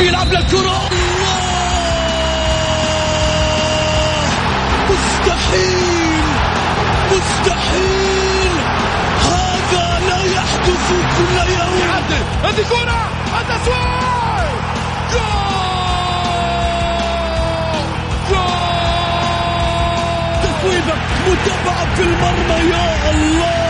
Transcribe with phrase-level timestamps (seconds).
[0.00, 0.80] بيلعب للكرة
[4.90, 6.24] مستحيل
[7.12, 8.52] مستحيل
[9.22, 10.88] هذا لا يحدث
[11.18, 12.24] كل يوم يعدل.
[12.44, 13.00] هذه كرة.
[13.40, 14.50] التسويق
[15.12, 15.60] جول.
[18.30, 18.60] جول.
[20.42, 20.94] تصويبة
[21.26, 23.69] متابعة في المرمى يا الله.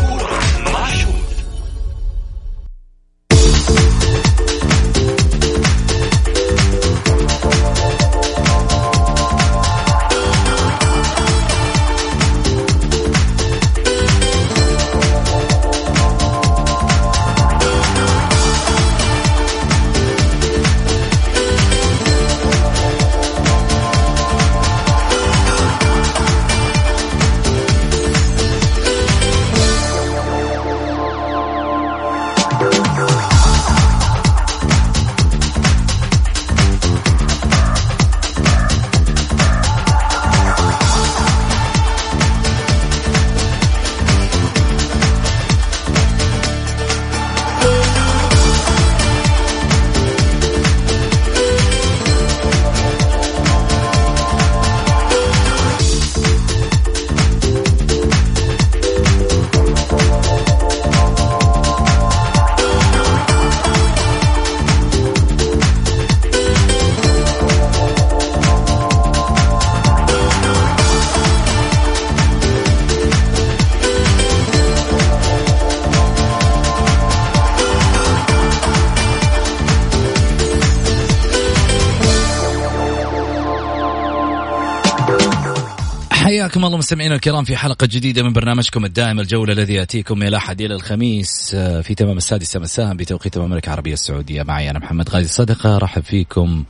[86.51, 90.61] حياكم الله مستمعينا الكرام في حلقة جديدة من برنامجكم الدائم الجولة الذي يأتيكم من الأحد
[90.61, 94.43] إلى الخميس آه، في تمام السادسة مساء بتوقيت المملكة العربية السعودية.
[94.43, 96.63] معي أنا محمد غازي صدقة رحب فيكم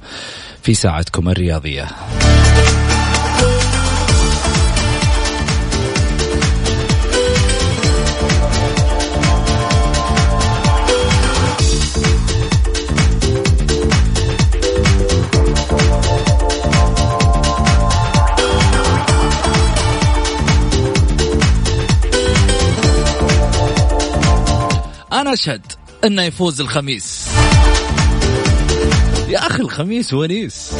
[0.61, 1.87] في ساعتكم الرياضية.
[25.31, 25.61] أنا أشهد
[26.05, 27.27] أنه يفوز الخميس.
[29.29, 30.71] يا أخي الخميس ونيس.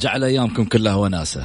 [0.00, 1.44] جعل أيامكم كلها وناسة.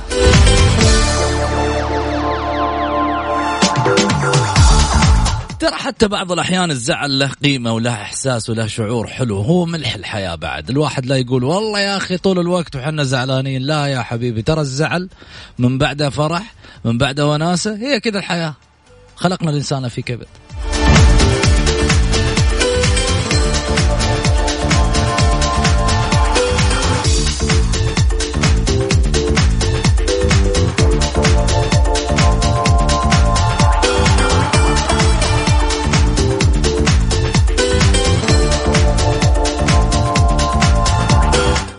[5.59, 10.35] ترى حتى بعض الأحيان الزعل له قيمة وله إحساس وله شعور حلو هو ملح الحياة
[10.35, 10.69] بعد.
[10.69, 13.61] الواحد لا يقول والله يا أخي طول الوقت وحنا زعلانين.
[13.61, 15.09] لا يا حبيبي ترى الزعل
[15.57, 16.53] من بعده فرح
[16.85, 18.53] من بعده وناسة هي كذا الحياة.
[19.15, 20.27] خلقنا الإنسان في كبد.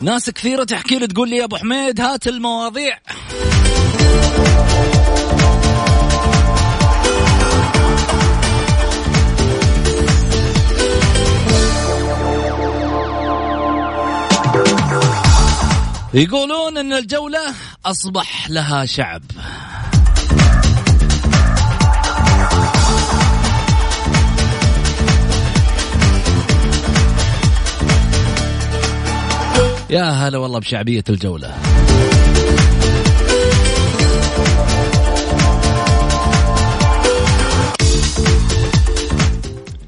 [0.02, 2.98] ناس كثيرة تحكي لي تقول لي يا أبو حميد هات المواضيع.
[16.14, 17.54] يقولون إن الجولة
[17.86, 19.22] أصبح لها شعب.
[29.90, 31.54] يا هلا والله بشعبية الجولة.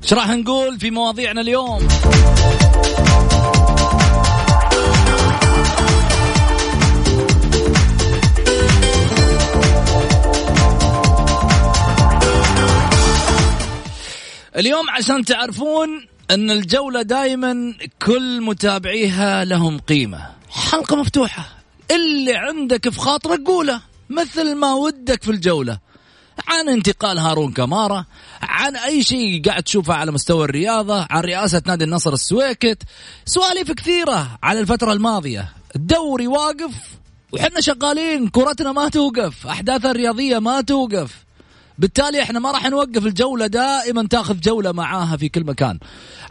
[0.03, 1.88] إيش راح نقول في مواضيعنا اليوم؟
[14.56, 17.75] اليوم عشان تعرفون أن الجولة دائما
[18.06, 20.31] كل متابعيها لهم قيمة.
[20.50, 21.49] حلقة مفتوحة.
[21.90, 23.81] اللي عندك في خاطرك قوله.
[24.11, 25.79] مثل ما ودك في الجولة.
[26.49, 28.06] عن انتقال هارون كمارة
[28.43, 32.82] عن أي شيء قاعد تشوفه على مستوى الرياضة عن رئاسة نادي النصر السويكت.
[33.25, 35.49] سواليف كثيرة على الفترة الماضية.
[35.76, 36.75] الدوري واقف
[37.32, 41.25] وحنا شغالين كرتنا ما توقف أحداثها الرياضية ما توقف.
[41.79, 45.79] بالتالي إحنا ما راح نوقف الجولة دائما تاخذ جولة معاها في كل مكان.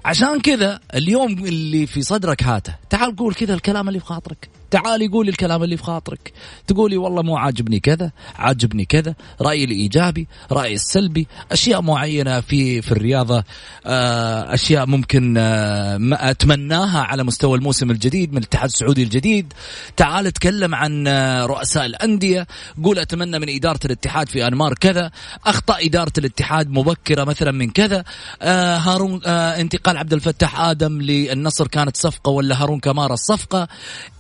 [0.06, 4.50] عشان كذا اليوم اللي في صدرك هاته تعال قول كذا الكلام اللي في خاطرك.
[4.72, 6.34] تعالي قولي الكلام اللي في خاطرك.
[6.68, 12.92] تقولي والله مو عاجبني كذا عاجبني كذا رايي الإيجابي رايي السلبي أشياء معينة في في
[12.92, 13.44] الرياضة
[13.86, 19.54] آه، أشياء ممكن آه، أتمناها على مستوى الموسم الجديد من الاتحاد السعودي الجديد.
[19.98, 22.48] تعال اتكلم عن آه، رؤساء الأندية.
[22.84, 25.12] قول أتمنى من إدارة الاتحاد في أنمار كذا
[25.46, 28.04] أخطأ إدارة الاتحاد مبكرة مثلا من كذا.
[28.42, 33.68] هارون انتقال عبد الفتاح آدم للنصر كانت صفقة ولا هارون كمارا الصفقة؟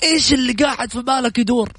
[0.03, 1.71] إيش اللي قاعد في بالك يدور.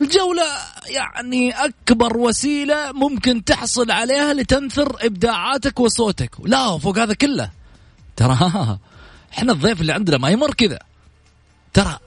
[0.00, 0.42] الجولة
[0.86, 6.30] يعني أكبر وسيلة ممكن تحصل عليها لتنثر إبداعاتك وصوتك.
[6.44, 7.50] لا فوق هذا كله.
[8.16, 8.38] ترى
[9.32, 10.78] إحنا الضيف اللي عندنا ما يمر كذا.
[11.72, 11.98] ترى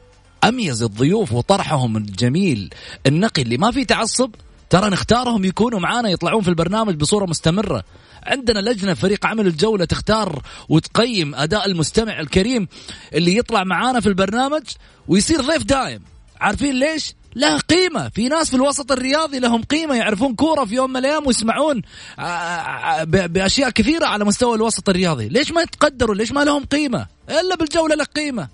[0.43, 2.73] أميز الضيوف وطرحهم الجميل
[3.07, 4.31] النقي اللي ما فيه تعصب.
[4.69, 7.83] ترى نختارهم يكونوا معانا يطلعون في البرنامج بصورة مستمرة.
[8.25, 12.67] عندنا لجنة فريق عمل الجولة تختار وتقيم أداء المستمع الكريم
[13.13, 14.63] اللي يطلع معانا في البرنامج
[15.07, 15.99] ويصير ضيف دائم
[16.41, 18.09] عارفين ليش؟ له قيمة.
[18.09, 21.81] في ناس في الوسط الرياضي لهم قيمة يعرفون كورة في يوم من الأيام ويسمعون
[22.19, 25.29] آه، آه، بأشياء كثيرة على مستوى الوسط الرياضي.
[25.29, 28.47] ليش ما يتقدروا؟ ليش ما لهم قيمة؟ إلا بالجولة لك قيمة.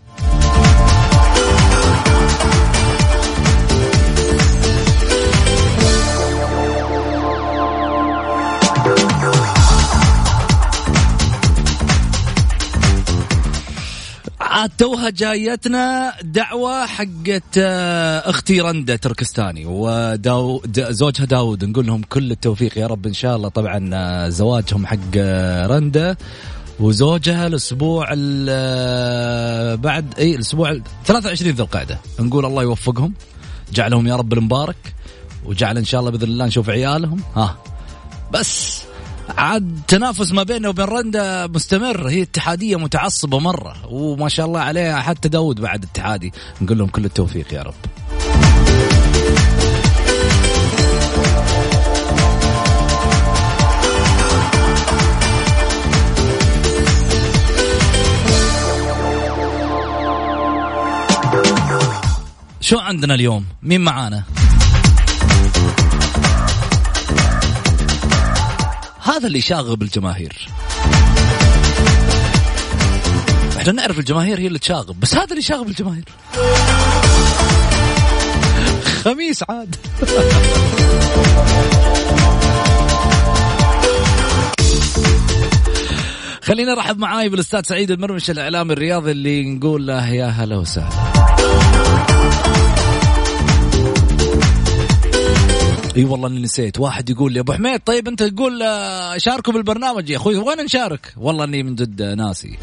[14.60, 22.78] عاد توها جايتنا دعوة حقت آه، أختي رندا تركستاني وزوجها داود نقول لهم كل التوفيق
[22.78, 23.50] يا رب إن شاء الله.
[23.50, 26.16] طبعا آه، زواجهم حق آه، رندا
[26.80, 28.06] وزوجها الأسبوع
[29.76, 32.00] بعد إي الأسبوع 23 ذي القعدة.
[32.20, 33.14] نقول الله يوفقهم
[33.74, 34.94] جعلهم يا رب المبارك
[35.46, 37.24] وجعل إن شاء الله بإذن الله نشوف عيالهم.
[37.36, 37.58] ها.
[38.34, 38.84] بس.
[39.38, 42.08] عاد تنافس ما بينه وبين رندا مستمر.
[42.08, 46.34] هي اتحادية متعصبة مرة وما شاء الله عليها حتى داود بعد اتحادي.
[46.62, 47.74] نقول لهم كل التوفيق يا رب.
[62.62, 64.24] شو عندنا اليوم؟ مين معانا؟
[69.10, 70.48] هذا اللي شاغب الجماهير.
[73.58, 76.04] إحنا نعرف الجماهير هي اللي تشاغب بس هذا اللي شاغب الجماهير.
[79.04, 79.76] خميس عاد.
[86.42, 91.09] خلينا نرحب معاي بالاستاذ سعيد المرمش الإعلامي الرياضي اللي نقول له يا هلا وسهلا.
[96.00, 96.80] إي والله إني نسيت.
[96.80, 100.38] واحد يقول لي أبو حميد طيب أنت تقول آه، شاركوا بالبرنامج يا أخوي.
[100.38, 102.58] وين نشارك؟ والله إني من جد ناسي.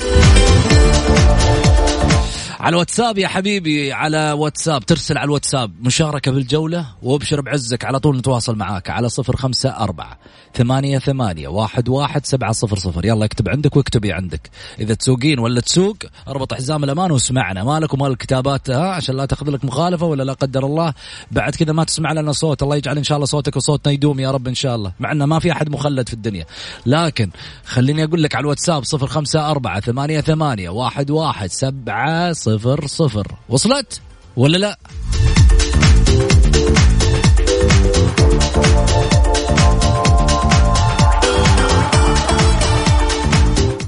[2.60, 8.16] على واتساب يا حبيبي على واتساب ترسل على الواتساب مشاركة بالجولة وابشر بعزك على طول
[8.16, 10.18] نتواصل معاك على صفر خمسة أربعة
[10.54, 13.04] ثمانية ثمانية واحد واحد سبعة صفر صفر.
[13.04, 14.50] يلا اكتب عندك واكتبي عندك.
[14.80, 15.96] إذا تسوقين ولا تسوق
[16.28, 17.64] اربط حزام الأمان واسمعنا.
[17.64, 20.94] مالك ومال الكتابات ها عشان لا تاخذ لك مخالفة ولا لا قدر الله.
[21.30, 22.62] بعد كذا ما تسمع لنا صوت.
[22.62, 24.92] الله يجعل إن شاء الله صوتك وصوتنا يدوم يا رب إن شاء الله.
[25.00, 26.46] مع أنه ما في أحد مخلد في الدنيا.
[26.86, 27.30] لكن
[27.64, 32.55] خليني أقول لك على الواتساب صفر خمسة أربعة ثمانية ثمانية واحد واحد سبعة صفر
[32.86, 34.00] صفر وصلت
[34.36, 34.78] ولا لا؟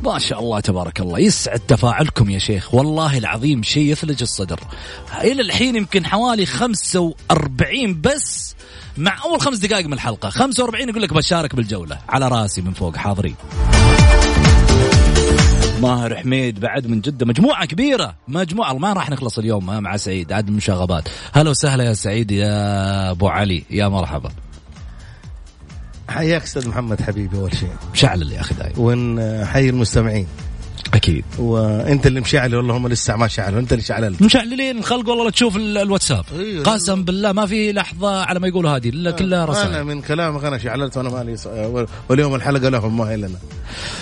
[0.04, 1.18] ما شاء الله تبارك الله.
[1.18, 2.74] يسعد تفاعلكم يا شيخ.
[2.74, 4.60] والله العظيم شيء يثلج الصدر.
[5.20, 8.54] إلى الحين يمكن حوالي 45 بس
[8.96, 10.30] مع أول خمس دقائق من الحلقة.
[10.30, 11.98] 45 يقول لك بشارك بالجولة.
[12.08, 13.34] على راسي من فوق حاضرين.
[15.78, 17.26] ماهر حميد بعد من جدة.
[17.26, 18.14] مجموعة كبيرة.
[18.28, 18.72] مجموعة.
[18.72, 20.32] ما راح نخلص اليوم مع سعيد.
[20.32, 23.64] عاد مشاغبات هلا وسهلا يا سعيد يا أبو علي.
[23.70, 24.30] يا مرحبا.
[26.08, 27.72] حياك أستاذ محمد حبيبي أول شيء.
[27.92, 30.26] مشعل يا أخي دايما حي المستمعين.
[30.94, 31.24] أكيد.
[31.38, 35.56] وأنت اللي مشعل والله هم لسه ما شعلوا أنت اللي شعللت مشعللين الخلق والله تشوف
[35.56, 36.24] الواتساب.
[36.38, 39.68] أيوه قسم بالله ما في لحظة على ما يقولوا هذه إلا كلها رسائل.
[39.68, 43.38] أنا من كلامك أنا شعللت وأنا مالي واليوم الحلقة لهم ما هي لنا.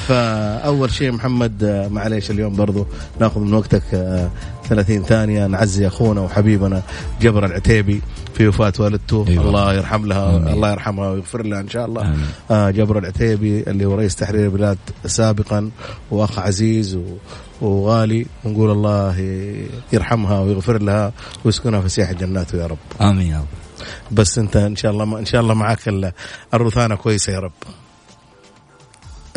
[0.09, 2.87] فأول شيء محمد معليش اليوم برضو
[3.21, 3.83] ناخذ من وقتك
[4.69, 5.47] 30 ثانية.
[5.47, 6.83] نعزي أخونا وحبيبنا
[7.21, 8.01] جبر العتيبي.
[8.37, 9.25] في وفاة والدته.
[9.29, 9.45] أيوة.
[9.45, 10.49] الله يرحم لها أمين.
[10.49, 12.15] الله يرحمها ويغفر لها إن شاء الله.
[12.51, 15.71] آه جبر العتيبي اللي هو رئيس تحرير البلاد سابقا
[16.11, 17.03] وأخ عزيز و...
[17.61, 19.17] وغالي ونقول الله
[19.93, 21.13] يرحمها ويغفر لها
[21.45, 22.79] ويسكنها في سياح جناته يا رب.
[23.01, 23.47] آمين يا رب.
[24.11, 26.13] بس أنت إن شاء الله إن شاء الله معاك
[26.55, 27.53] الرثانة كويسة يا رب.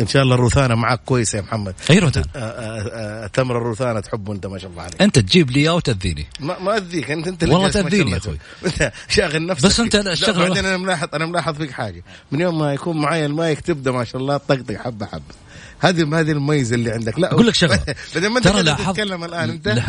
[0.00, 1.74] إن شاء الله الروثانة معك كويسة يا محمد.
[1.90, 5.02] أي روتان آه، آه، آه، تمر الروثانة تحبه انت ما شاء الله عليك.
[5.02, 6.26] أنت تجيب لي إياه وتأذيني.
[6.40, 8.20] ما ما أذيك انت أنت والله الله يا.
[8.66, 9.66] انت شاغل نفسك.
[9.66, 12.02] بس أنت لا، الشغلة- بعدين أنا ملاحظ أنا ملاحظ فيك حاجة.
[12.32, 15.34] من يوم ما يكون معي المايك تبدأ ما شاء الله تطقطق حبة حبة.
[15.80, 17.18] هذه هذه الميزة اللي عندك.
[17.18, 17.80] لا أقول لك شغلة.
[18.14, 18.48] بدل ما أنت
[18.88, 19.82] تتكلم الآن أنت؟ لا.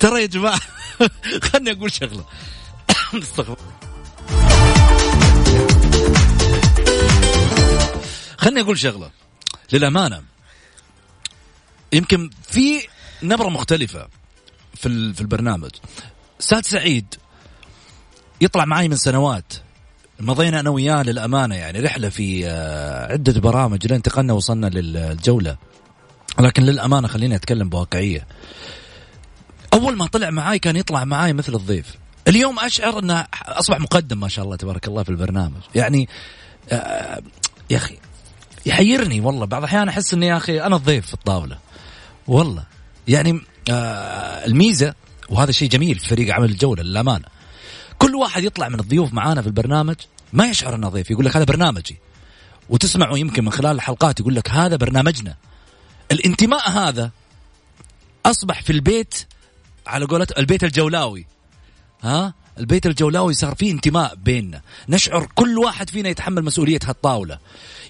[0.00, 0.60] ترى يا جماعة
[1.42, 2.24] خلني أقول شغلة.
[3.22, 3.56] استغفر
[8.38, 9.10] خلني أقول شغلة.
[9.72, 10.22] للأمانة
[11.92, 12.80] يمكن في
[13.22, 14.08] نبرة مختلفة
[14.74, 15.70] في في البرنامج.
[16.40, 17.14] أستاذ سعيد
[18.40, 19.52] يطلع معي من سنوات.
[20.20, 25.56] مضينا أنا وياه للأمانة يعني رحلة في آه، عدة برامج لين انتقلنا وصلنا للجولة.
[26.40, 28.26] لكن للأمانة خليني أتكلم بواقعية.
[29.74, 31.94] أول ما طلع معاي كان يطلع معاي مثل الضيف.
[32.28, 35.60] اليوم أشعر أنه أصبح مقدم ما شاء الله تبارك الله في البرنامج.
[35.74, 36.08] يعني
[36.72, 37.22] آه،
[37.70, 37.98] يا أخي
[38.66, 39.46] يحيرني والله.
[39.46, 41.58] بعض الأحيان أحس إني يا أخي أنا الضيف في الطاولة.
[42.26, 42.64] والله.
[43.08, 44.94] يعني آه الميزة
[45.28, 47.24] وهذا شيء جميل في فريق عمل الجولة للأمانة.
[47.98, 49.96] كل واحد يطلع من الضيوف معانا في البرنامج
[50.32, 51.10] ما يشعر إنه ضيف.
[51.10, 51.98] يقول لك هذا برنامجي.
[52.68, 55.34] وتسمعوا يمكن من خلال الحلقات يقول لك هذا برنامجنا.
[56.12, 57.10] الانتماء هذا
[58.26, 59.26] أصبح في البيت
[59.86, 61.26] على قولة البيت الجولاوي.
[62.02, 67.38] ها؟ البيت الجولاوي صار فيه انتماء بيننا نشعر كل واحد فينا يتحمل مسؤولية هالطاولة.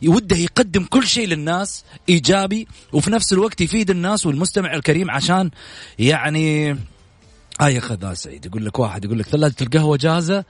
[0.07, 5.51] وده يقدم كل شيء للناس إيجابي وفي نفس الوقت يفيد الناس والمستمع الكريم عشان
[5.99, 6.79] يعني
[7.61, 10.45] هاي يا خذ سعيد يقول لك واحد يقول لك ثلاجة القهوة جاهزة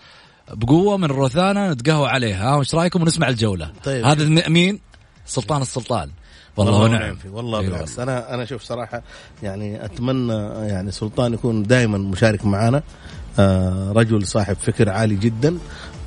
[0.53, 4.05] بقوة من الروثانة نتقهوى عليها ها؟ وش رأيكم ونسمع الجولة؟ طيب.
[4.05, 4.81] هذا مين؟
[5.27, 6.11] سلطان السلطان.
[6.57, 7.17] والله ونعم.
[7.17, 7.99] فيه والله إي بالعكس.
[7.99, 9.03] أنا أنا شوف صراحة
[9.43, 10.33] يعني أتمنى
[10.69, 12.83] يعني سلطان يكون دائما مشارك معنا آه
[13.92, 15.59] رجل صاحب فكر عالي جدا.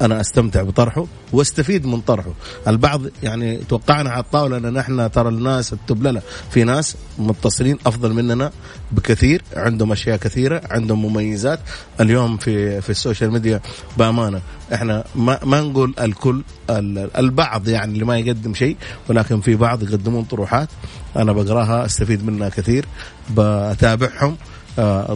[0.02, 2.32] أنا أستمتع بطرحه واستفيد من طرحه.
[2.68, 6.22] البعض يعني توقعنا على الطاولة أن نحن ترى الناس التبللة.
[6.52, 8.52] في ناس متصلين أفضل مننا
[8.92, 11.60] بكثير عندهم أشياء كثيرة عندهم مميزات.
[12.00, 13.62] اليوم في في السوشيال ميديا
[13.98, 14.42] بأمانة
[14.74, 18.78] إحنا ما ما نقول الكل ال- البعض يعني اللي ما يقدم شيء
[19.10, 20.70] ولكن في بعض يقدمون طروحات.
[21.16, 22.86] أنا بقراها أستفيد منها كثير
[23.30, 24.32] بتابعهم.
[24.32, 24.38] آه،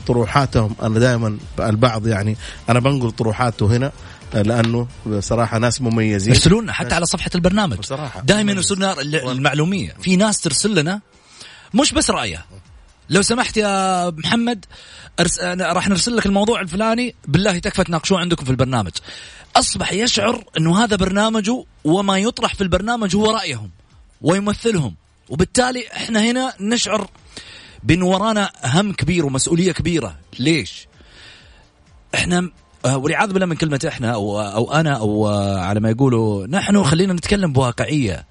[0.07, 2.37] طروحاتهم أنا دائما البعض يعني
[2.69, 3.91] أنا بنقل طروحاته هنا
[4.35, 4.87] آه، لأنه
[5.19, 6.33] صراحة ناس مميزين.
[6.33, 7.77] يرسلون حتى على صفحة البرنامج.
[7.77, 8.21] بصراحة.
[8.21, 8.51] دائما.
[8.51, 9.95] يرسلون لنا المعلومية.
[10.01, 11.01] في ناس ترسل لنا
[11.73, 12.45] مش بس رأيه.
[13.09, 14.65] لو سمحت يا محمد
[15.19, 15.39] أرس...
[15.39, 17.15] أنا راح نرسل لك الموضوع الفلاني.
[17.27, 18.91] بالله تكفى تناقشوه عندكم في البرنامج.
[19.55, 23.69] أصبح يشعر أنه هذا برنامجه وما يطرح في البرنامج هو رأيهم
[24.21, 24.95] ويمثلهم.
[25.29, 27.07] وبالتالي إحنا هنا نشعر
[27.85, 30.87] بأن ورانا هم كبير ومسؤولية كبيرة ليش؟
[32.15, 32.49] إحنا
[32.85, 36.83] آه، والعياذ بالله من كلمة إحنا أو أو أنا أو آه، على ما يقولوا نحن
[36.83, 38.25] خلينا نتكلم بواقعية.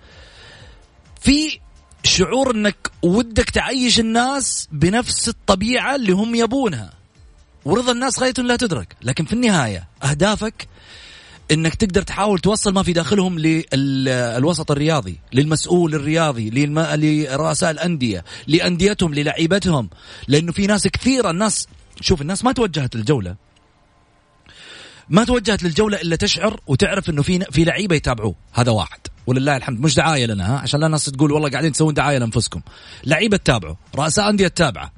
[1.21, 1.59] في
[2.03, 6.93] شعور إنك ودك تعيش الناس بنفس الطبيعة اللي هم يبونها.
[7.65, 10.69] ورضا الناس غاية لا تدرك، لكن في النهاية أهدافك
[11.51, 16.51] إنك تقدر تحاول توصل ما في داخلهم للوسط الرياضي، للمسؤول الرياضي،.
[16.51, 19.91] لرؤساء الأندية، لأنديتهم، للعيبتهم،
[20.29, 21.69] لأنه في ناس كثيرة الناس
[22.01, 23.37] شوف الناس ما توجهت للجولة.
[25.09, 28.35] ما توجهت للجولة إلا تشعر وتعرف إنه في في لعيبة يتابعوه.
[28.53, 29.01] هذا واحد.
[29.27, 29.81] ولله الحمد.
[29.81, 32.61] مش دعاية لنا ها؟ عشان لا الناس تقول والله قاعدين تسوون دعاية لأنفسكم.
[33.05, 34.93] لعيبة تتابعه رؤساء أندية تتابعه.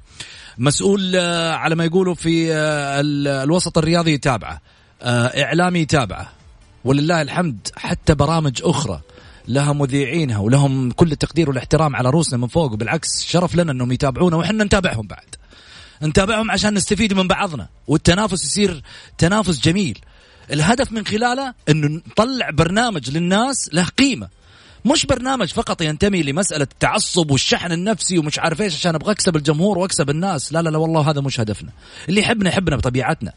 [0.57, 4.61] مسؤول آه، على ما يقولوا في آه، ال- الوسط الرياضي يتابعه.
[5.01, 6.36] آه، إعلامي يتابعه.
[6.85, 9.01] ولله الحمد حتى برامج أخرى
[9.47, 14.35] لها مذيعينها ولهم كل التقدير والاحترام على روسنا من فوق وبالعكس شرف لنا إنهم يتابعونا
[14.35, 15.35] وإحنا نتابعهم بعد
[16.03, 18.83] نتابعهم عشان نستفيد من بعضنا والتنافس يصير
[19.17, 19.99] تنافس جميل
[20.51, 24.29] الهدف من خلاله إنه نطلع برنامج للناس له قيمة
[24.85, 29.77] مش برنامج فقط ينتمي لمسألة التعصب والشحن النفسي ومش عارف إيش عشان أبغى أكسب الجمهور
[29.77, 31.69] وأكسب الناس، لا لا لا والله هذا مش هدفنا.
[32.09, 33.33] اللي يحبنا يحبنا بطبيعتنا.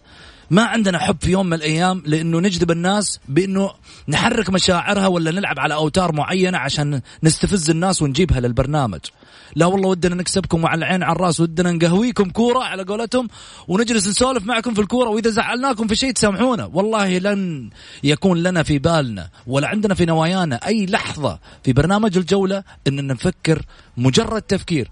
[0.51, 3.71] ما عندنا حب في يوم من الأيام لأنه نجذب الناس بأنه
[4.09, 9.01] نحرك مشاعرها ولا نلعب على أوتار معينة عشان نستفز الناس ونجيبها للبرنامج.
[9.57, 13.29] لا والله ودنا نكسبكم وعلى العين على الرأس ودنا نقهويكم كورة على قولتهم
[13.69, 17.71] ونجلس نسولف معكم في الكورة وإذا زعلناكم في شيء تسامحونا والله لن
[18.05, 23.63] يكون لنا في بالنا ولا عندنا في نوايانا أي لحظة في برنامج الجولة إننا نفكر
[23.97, 24.91] مجرد تفكير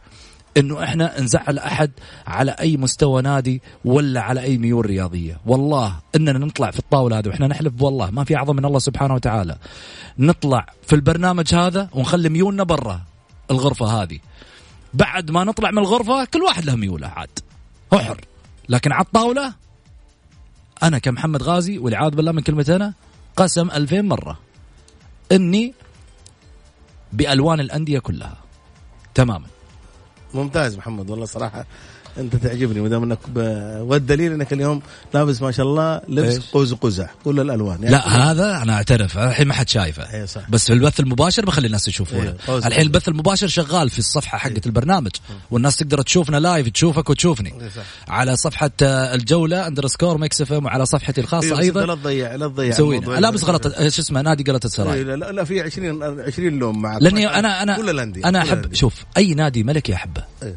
[0.56, 1.90] إنه إحنا نزعل أحد
[2.26, 7.28] على أي مستوى نادي ولا على أي ميول رياضية، والله إننا نطلع في الطاولة هذه
[7.28, 9.56] وإحنا نحلف والله ما في أعظم من الله سبحانه وتعالى.
[10.18, 13.00] نطلع في البرنامج هذا ونخلي ميولنا برا
[13.50, 14.18] الغرفة هذه.
[14.94, 17.38] بعد ما نطلع من الغرفة كل واحد له ميوله عاد.
[17.94, 18.20] هو حر.
[18.68, 19.54] لكن على الطاولة
[20.82, 22.94] أنا كمحمد غازي والعياذ بالله من كلمه أنا
[23.36, 24.38] قسم ألفين مرة
[25.32, 25.74] إني
[27.12, 28.36] بألوان الأندية كلها
[29.14, 29.46] تماما
[30.34, 31.66] ممتاز محمد والله صراحة
[32.18, 33.38] أنت تعجبني ما دام إنك ب...
[33.80, 34.82] والدليل إنك اليوم
[35.14, 39.48] لابس ما شاء الله لبس؟ قوس قزح كل الألوان يعني لا هذا أنا أعترف الحين
[39.48, 40.50] ما حد شايفه إيه صح.
[40.50, 42.82] بس في البث المباشر بخلي الناس يشوفونه إيه، قوس الحين.
[42.82, 45.10] البث المباشر شغال في الصفحة حقت البرنامج
[45.50, 47.82] والناس تقدر تشوفنا لايف تشوفك وتشوفني إيه صح.
[48.08, 52.34] على صفحة الجولة اندرسكور ميكس اف ام وعلى صفحتي الخاصة إيه، بس أيضا لا تضيع
[52.34, 53.18] لا تضيع مسوين الموضوع.
[53.18, 56.78] لابس غلط شو اسمه نادي قلة إيه، السراي لا لا, لا في 20 20 لون
[56.78, 58.74] معك لأني أنا أنا كل أنا كل احب.
[58.74, 60.56] شوف أي نادي ملكي أحبه إيه.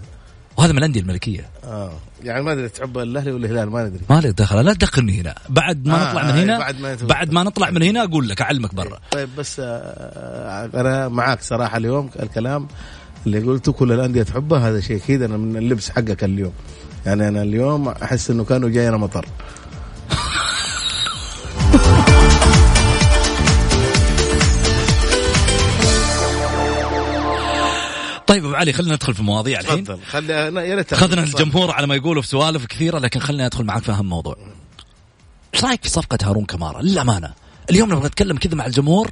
[0.62, 1.50] وهذا من الأندية الملكية.
[1.64, 1.92] آه.
[2.24, 5.36] يعني ما أدري تحب الأهلي ولا الهلال ما ندري ما لك دخل لا تدخلني هنا.
[5.50, 6.98] بعد ما آه، نطلع من آه، هنا بعد ما.
[7.02, 9.00] بعد ما نطلع من هنا أقول لك أعلمك برا.
[9.12, 12.68] طيب بس آه أنا معك صراحة اليوم الكلام
[13.26, 16.54] اللي قلته كل الأندية تحبه هذا شيء أكيد أنا من اللبس حقك اليوم.
[17.06, 19.26] يعني أنا اليوم أحس إنه كانوا جاينا مطر.
[28.32, 29.84] طيب أبو علي خلينا ندخل في مواضيع الحين.
[29.84, 30.00] تفضل.
[30.06, 33.64] خلي أنا يا ريت اخذنا الجمهور على ما يقولوا في سوالف كثيرة لكن خليني ادخل
[33.64, 34.36] معك في أهم موضوع.
[35.54, 37.34] إيش رأيك في صفقة هارون كمارا؟ للأمانة.
[37.70, 39.12] اليوم نبغى نتكلم كذا مع الجمهور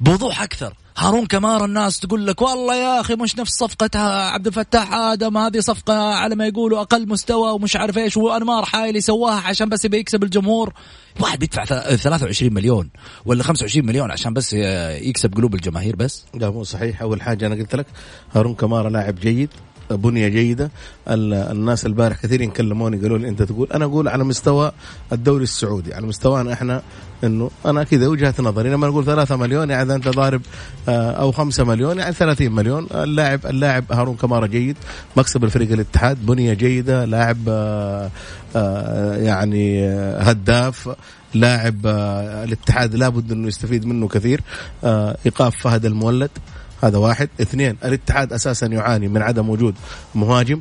[0.00, 0.74] بوضوح أكثر.
[0.96, 3.98] هارون كمارا الناس تقول لك والله يا أخي مش نفس صفقة
[4.30, 9.00] عبد الفتاح آدم هذه صفقة على ما يقولوا أقل مستوى ومش عارف إيش وأنمار حايلي
[9.00, 10.72] سواها عشان بس يبي يكسب الجمهور.
[11.20, 12.90] واحد بيدفع ث- 23 مليون
[13.24, 16.24] ولا 25 مليون عشان بس يكسب قلوب الجماهير بس.
[16.34, 17.86] لا مو صحيح أول حاجة أنا قلت لك
[18.34, 19.48] هارون كمارا لاعب جيد
[19.92, 20.70] بنية جيدة.
[21.08, 24.72] ال- الناس البارح كثيرين كلموني قالوا لي أنت تقول أنا أقول على مستوى
[25.12, 26.82] الدوري السعودي على مستوانا إحنا
[27.24, 28.70] إنه أنا كذا وجهة نظري.
[28.70, 30.42] لما نقول 3 مليون يعني أنت ضارب
[30.88, 32.86] آه، أو 5 مليون يعني 30 مليون.
[32.94, 34.76] اللاعب اللاعب هارون كمارا جيد
[35.16, 38.10] مكسب الفريق الاتحاد بنية جيدة لاعب آه،
[38.56, 40.88] آه، يعني هداف
[41.34, 41.86] لاعب
[42.44, 44.40] الاتحاد لابد إنه يستفيد منه كثير.
[44.84, 46.30] إيقاف فهد المولد.
[46.82, 47.28] هذا واحد.
[47.40, 49.74] اثنين الاتحاد أساسا يعاني من عدم وجود
[50.14, 50.60] مهاجم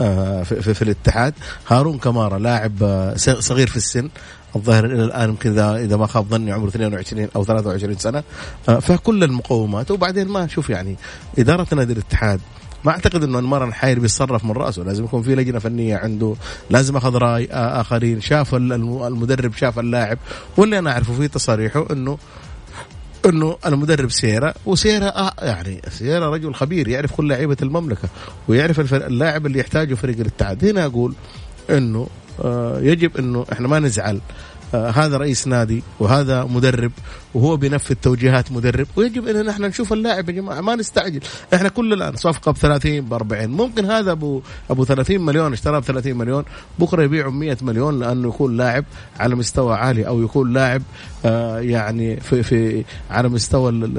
[0.00, 1.34] آه، في, في, في الاتحاد.
[1.68, 4.08] هارون كمارا لاعب آه، صغير في السن
[4.56, 8.22] الظاهر إلى الآن يمكن إذا إذا ما خاب ظني عمره 22 أو 23 سنة.
[8.68, 9.90] آه، فكل المقومات.
[9.90, 10.96] وبعدين ما شوف يعني
[11.38, 12.40] إدارة نادي الاتحاد
[12.84, 14.82] ما أعتقد إنه أنمار الحاير بيتصرف من رأسه.
[14.84, 16.34] لازم يكون في لجنة فنية عنده
[16.70, 18.20] لازم أخذ رأي آخرين.
[18.20, 20.18] شاف ال- الم- المدرب شاف اللاعب.
[20.56, 22.18] واللي أنا أعرفه في تصاريحه إنه
[23.26, 28.08] انه المدرب سيرا وسيرا آه يعني سيرا رجل خبير يعرف كل لعيبة المملكة
[28.48, 30.64] ويعرف اللاعب اللي يحتاجه فريق الاتحاد.
[30.64, 31.14] هنا أقول
[31.70, 32.06] إنه
[32.44, 34.20] آه يجب إنه إحنا ما نزعل
[34.74, 36.92] هذا رئيس نادي وهذا مدرب
[37.34, 38.86] وهو بينفذ توجيهات مدرب.
[38.96, 41.20] ويجب إن إحنا نشوف اللاعب يا جماعة ما نستعجل.
[41.54, 45.78] إحنا كل الآن صفقة ب 30 ب 40 ممكن هذا ابو أبو 30 مليون اشتراه
[45.78, 46.44] ب 30 مليون
[46.78, 48.84] بكرة يبيعه ب 100 مليون لأنه يكون لاعب
[49.20, 50.82] على مستوى عالي أو يكون لاعب
[51.24, 53.90] آه يعني في في على مستوى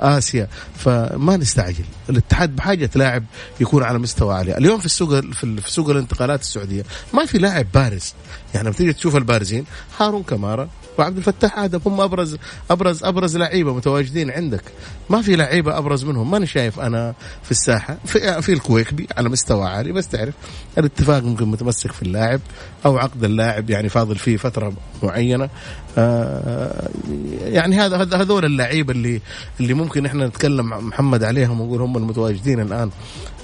[0.00, 0.48] آسيا.
[0.76, 1.84] فما نستعجل.
[2.10, 3.24] الاتحاد بحاجة لاعب
[3.60, 4.56] يكون على مستوى عالي.
[4.58, 6.82] اليوم في السوق في ال- في سوق الانتقالات السعودية
[7.14, 8.14] ما في لاعب بارز.
[8.54, 9.64] يعني لما تيجي تشوف البارزين
[9.98, 12.36] هارون كمارا وعبد الفتاح آدم هم أبرز
[12.70, 14.62] أبرز أبرز لعيبة متواجدين عندك.
[15.10, 16.30] ما في لعيبة أبرز منهم.
[16.30, 20.34] ماني شايف أنا في الساحة في, في الكويكبي على مستوى عالي بس تعرف
[20.78, 22.40] الاتفاق ممكن متمسك في اللاعب
[22.86, 25.48] أو عقد اللاعب يعني فاضل فيه فترة معينة.
[25.98, 26.88] آه
[27.44, 29.20] يعني هذا هذول اللعيبه اللي
[29.60, 32.90] اللي ممكن إحنا نتكلم محمد عليهم ونقول هم المتواجدين الآن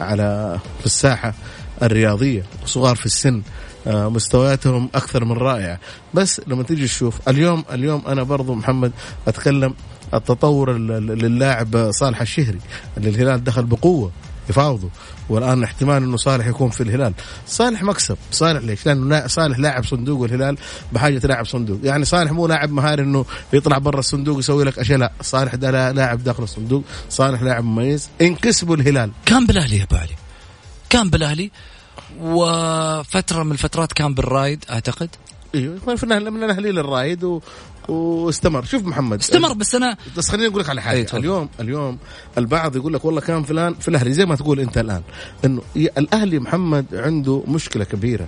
[0.00, 1.34] على في الساحة
[1.82, 3.42] الرياضية وصغار في السن.
[3.86, 5.78] مستوياتهم أكثر من رائعة.
[6.14, 8.92] بس لما تيجي تشوف اليوم اليوم أنا برضو محمد
[9.28, 9.74] أتكلم
[10.14, 12.58] التطور ال- ال- للاعب صالح الشهري
[12.96, 14.10] اللي الهلال دخل بقوة
[14.50, 14.88] يفاوضوا
[15.28, 17.12] والآن احتمال إنه صالح يكون في الهلال.
[17.46, 20.56] صالح مكسب صالح ليش؟ لأنه لا- صالح لاعب صندوق والهلال
[20.92, 21.80] بحاجة لاعب صندوق.
[21.84, 25.12] يعني صالح مو لاعب مهاري إنه يطلع برا الصندوق يسوي لك أشياء لا.
[25.22, 26.84] صالح ده لا- لاعب داخل الصندوق.
[27.10, 28.08] صالح لاعب مميز.
[28.20, 29.10] إن كسبوا الهلال.
[29.26, 30.14] كان بالأهلي يا أبو علي.
[30.90, 31.50] كان بالأهلي.
[32.20, 35.08] وفترة من الفترات كان بالرايد أعتقد.
[35.54, 37.40] أيوه من الاهلي للرايد و...
[37.88, 38.64] واستمر.
[38.64, 41.02] شوف محمد استمر بس أنا بس خليني أقول لك على حاجة.
[41.02, 41.18] تفضل.
[41.18, 41.98] اليوم اليوم
[42.38, 45.02] البعض يقول لك والله كان فلان في الأهلي زي ما تقول أنت الآن
[45.44, 48.26] إنه الأهلي محمد عنده مشكلة كبيرة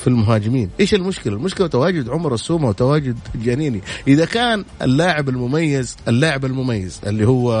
[0.00, 0.70] في المهاجمين.
[0.80, 7.26] إيش المشكلة؟ المشكلة تواجد عمر السومة وتواجد جانيني إذا كان اللاعب المميز اللاعب المميز اللي
[7.26, 7.52] هو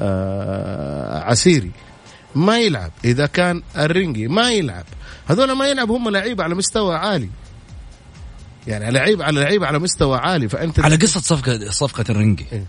[0.00, 1.70] آه عسيري
[2.34, 2.92] ما يلعب.
[3.04, 4.84] إذا كان الرنجي ما يلعب.
[5.26, 7.28] هذول ما يلعب هم لعيبه على مستوى عالي.
[8.66, 12.64] يعني لعيب على لعيب على مستوى عالي فأنت على قصة صفقه صفقة الرنجي إيه.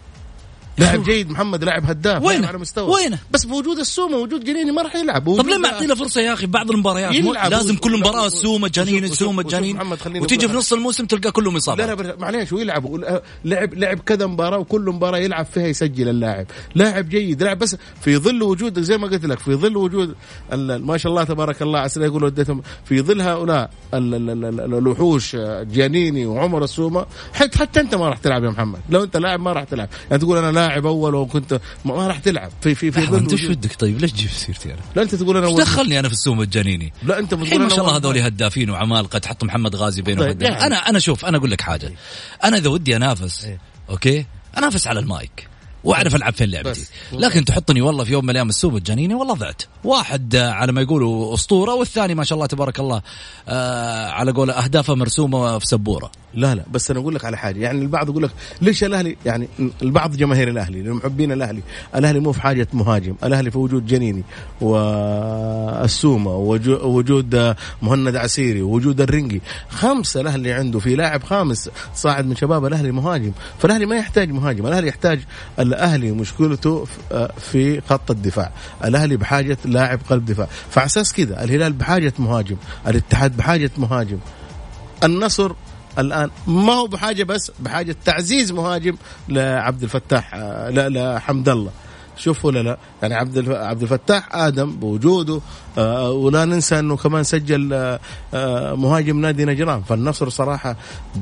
[0.77, 2.93] لاعب جيد محمد لاعب هداف وينه؟ لاعب على مستوى.
[2.95, 5.35] وينه؟ بس بوجود السومة وجود جنيني ما راح يلعب.
[5.37, 7.51] طب ليه ما اعطي له فرصة يا أخي بعض المباريات يلعب.
[7.51, 11.05] لازم كل مباراة السومه جنين وشوف- السومه وشوف جنين محمد خليني وتيجي في نص الموسم
[11.05, 12.85] تلقى كلهم لا اصابات لا بس معليش ويلعب
[13.45, 16.45] لعب لعب كذا مباراة وكل مباراة يلعب فيها يسجل اللاعب.
[16.75, 20.15] لاعب جيد لاعب بس في ظل وجود زي ما قلت لك في ظل وجود
[20.79, 24.73] ما شاء الله تبارك الله عسى يقول وديتهم في ظل هؤلاء ال- ال- ال- ال-
[24.73, 28.79] الوحوش جيانيني وعمر السومة حتى حتى أنت ما راح تلعب يا محمد.
[28.89, 29.89] لو أنت لاعب ما راح تلعب.
[30.09, 33.43] يعني تقول أنا لاعب أول وكنت ما ما راح تلعب في في في أنت إيش
[33.43, 35.55] ودك طيب ليش تجيب سيرتي أنا؟ لا أنت تقول أنا إيش.
[35.55, 37.97] دخلني أنا في السومه الجنيني؟ لا أنت بتقول ما شاء الله.
[37.97, 40.41] هذول هدافين وعمالقه تحط محمد غازي بينهم طيب،.
[40.41, 40.65] يعني.
[40.65, 41.91] أنا أنا شوف أنا أقول لك حاجة
[42.43, 43.59] أنا إذا ودي أنافس إيه.
[43.89, 44.25] okay
[44.57, 45.47] أنافس على المايك
[45.85, 46.85] وأعرف ألعب فين لعبتي.
[47.13, 50.81] لكن تحطني والله في يوم من الأيام السومه الجنيني والله ضعت واحد آه، على ما
[50.81, 53.01] يقولوا أسطورة والثاني ما شاء الله تبارك الله
[53.49, 57.59] آه على قول أهدافه مرسومة في سبورة لا لا بس أنا أقول لك على حاجة.
[57.59, 59.47] يعني البعض يقول لك ليش الأهلي؟ يعني
[59.81, 61.61] البعض جماهير الأهلي لمحبين الأهلي.
[61.95, 63.15] الأهلي مو في حاجة مهاجم.
[63.23, 64.23] الأهلي في وجود جنيني
[64.61, 72.65] والسومة ووجود مهند عسيري ووجود الرنجي خمسه الأهلي عنده في لاعب خامس صاعد من شباب
[72.65, 73.31] الأهلي مهاجم.
[73.59, 74.67] فالأهلي ما يحتاج مهاجم.
[74.67, 75.19] الأهلي يحتاج
[75.59, 76.85] الأهلي مشكلته
[77.37, 78.51] في خط الدفاع.
[78.85, 80.47] الأهلي بحاجة لاعب قلب دفاع.
[80.69, 82.55] فعلى أساس كذا الهلال بحاجة مهاجم
[82.87, 84.17] الاتحاد بحاجة مهاجم.
[85.03, 85.51] النصر
[85.99, 86.29] الآن.
[86.47, 88.95] ما هو بحاجة بس بحاجة تعزيز مهاجم
[89.29, 91.71] لعبد الفتاح لا لحمد الله.
[92.17, 92.77] شوف ولا لا.
[93.01, 95.41] يعني عبد عبد الفتاح آدم بوجوده
[95.77, 97.99] آه، ولا ننسى إنه كمان سجل آه،
[98.33, 99.81] آه، مهاجم نادي نجران.
[99.81, 100.75] فالنصر صراحة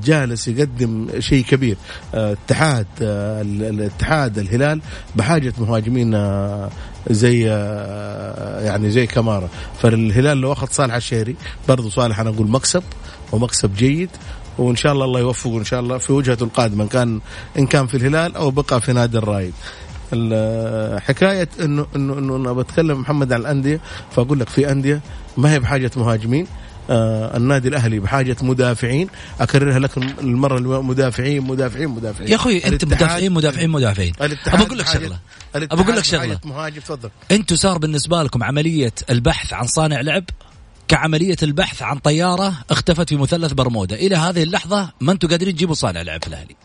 [0.04, 1.78] جالس يقدم شيء كبير.
[2.14, 4.82] اتحاد ال- الاتحاد الهلال
[5.16, 6.12] بحاجة مهاجمين
[7.10, 7.46] زي
[8.66, 9.50] يعني زي كمارا.
[9.82, 11.36] فالهلال لو أخذ صالح الشهري
[11.68, 12.84] برضو صالح أنا أقول مكسب
[13.32, 14.10] ومكسب جيد.
[14.58, 17.22] وإن شاء الله الله يوفقه إن شاء الله في وجهته القادمه إن كان
[17.60, 19.54] إن كان في الهلال أو بقى في نادي الرايد
[20.14, 23.80] ال- حكاية انه انه إنه أنا بتكلم محمد عن الأندية
[24.16, 25.02] فأقول لك في أندية
[25.38, 26.48] ما هي بحاجة مهاجمين.
[26.90, 29.08] آه النادي الأهلي بحاجة مدافعين.
[29.40, 32.30] أكررها لك المرة اللي مدافعين مدافعين مدافعين.
[32.32, 34.14] يا أخوي أنت مدافعين مدافعين مدافعين.
[34.22, 35.20] الاتحاد ابى أقول لك شغلة.
[35.56, 36.40] ابى أقول لك شغلة.
[36.46, 37.10] مهاجم تفضل.
[37.32, 40.24] أنتم صار بالنسبة لكم عملية البحث عن صانع لعب؟
[40.88, 43.96] كعملية البحث عن طيارة اختفت في مثلث برمودا.
[43.96, 46.56] إلى هذه اللحظة ما أنتم قادرين تجيبوا صانع لعب في الأهلي؟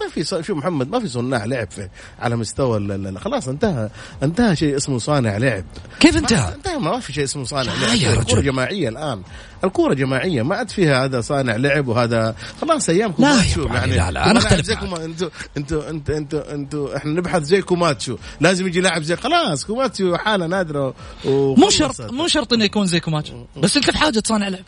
[0.00, 1.88] ما في ص- شوف محمد ما في صناع لعب في
[2.20, 3.88] على مستوى ال- ال- خلاص انتهى
[4.22, 5.64] انتهى شيء اسمه صانع لعب.
[6.00, 8.18] كيف انتهى؟ انتهى ما في شيء اسمه صانع لا لعب.
[8.18, 8.42] رجل.
[8.44, 9.22] جماعية الآن.
[9.64, 14.10] الكورة جماعية ما عاد فيها هذا صانع لعب وهذا خلاص ايامكم لا ماتشو يعني لا،
[14.10, 14.80] لا، أنا تبغى أختلف لاعب زي معك.
[14.84, 19.64] كوما- أنتوا أنتوا أنتوا أنتوا أنتوا إحنا نبحث زي كوماتشو لازم يجي لاعب زي خلاص
[19.64, 21.70] كوماتشو حالة نادرة مو.
[21.70, 24.64] شرط مو شرط إنه يكون زي كوماتشو بس انت بحاجه صانع لعب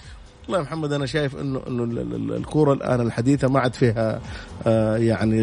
[0.48, 3.74] والله يا محمد أنا شايف انه إنه ال- ال- ال- الكورة الآن الحديثة ما عاد
[3.74, 4.20] فيها
[4.66, 5.40] آه يعني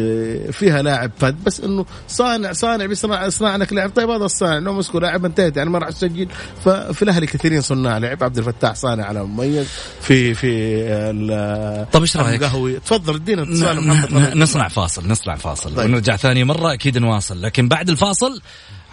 [0.52, 4.72] فيها لاعب فذ بس إنه صانع صانع بيصنع يصنع لك لاعب طيب هذا الصانع لو
[4.72, 6.28] مسكوا لاعب انتهت يعني ما راح تسجل
[6.64, 9.66] ففي الأهلي كثيرين صناع لعب عبد الفتاح صانع على مميز.
[10.00, 10.46] في في
[10.90, 14.36] ال- طيب رأيك؟ القهوي تفضل ادينا محمد.
[14.36, 15.90] نصنع فاصل نصنع فاصل طيب.
[15.90, 17.42] ونرجع ثاني مرة أكيد نواصل.
[17.42, 18.40] لكن بعد الفاصل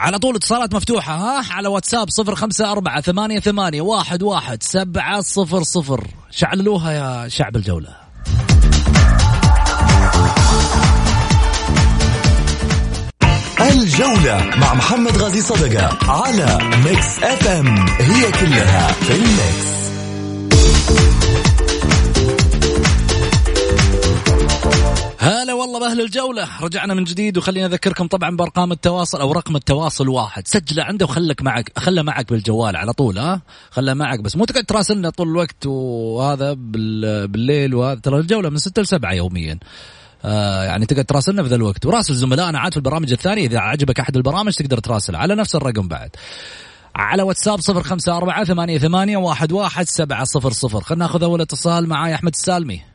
[0.01, 5.21] على طول اتصالات مفتوحة ها؟ على واتساب صفر خمسة أربعة ثمانية ثمانية واحد واحد سبعة
[5.21, 6.07] صفر صفر.
[6.31, 7.95] شعللوها يا شعب الجولة.
[13.61, 19.80] الجولة مع محمد غازي صدقة على Mix FM it's all in the mix
[25.21, 26.47] هلا والله بأهل الجولة.
[26.61, 30.47] رجعنا من جديد وخلينا أذكركم طبعا بأرقام التواصل أو رقم التواصل واحد.
[30.47, 34.63] سجله عنده وخلك معك خله معك بالجوال على طول ها؟ خله معك بس مو تقعد
[34.63, 37.27] تراسلنا طول الوقت وهذا بال...
[37.27, 37.99] بالليل وهذا.
[37.99, 39.59] ترى الجولة من 6 ل 7 يوميا.
[40.25, 41.85] آه يعني تقدر تراسلنا في ذا الوقت.
[41.85, 43.47] وراسل زملائنا عاد في البرامج الثانية.
[43.47, 45.15] إذا عجبك أحد البرامج تقدر تراسل.
[45.15, 46.09] على نفس الرقم بعد.
[46.95, 50.81] على واتساب صفر خمسة أربعة ثمانية ثمانية واحد واحد سبعة صفر صفر.
[50.81, 52.90] خلنا ناخذ أول اتصال معاي أحمد السالمي.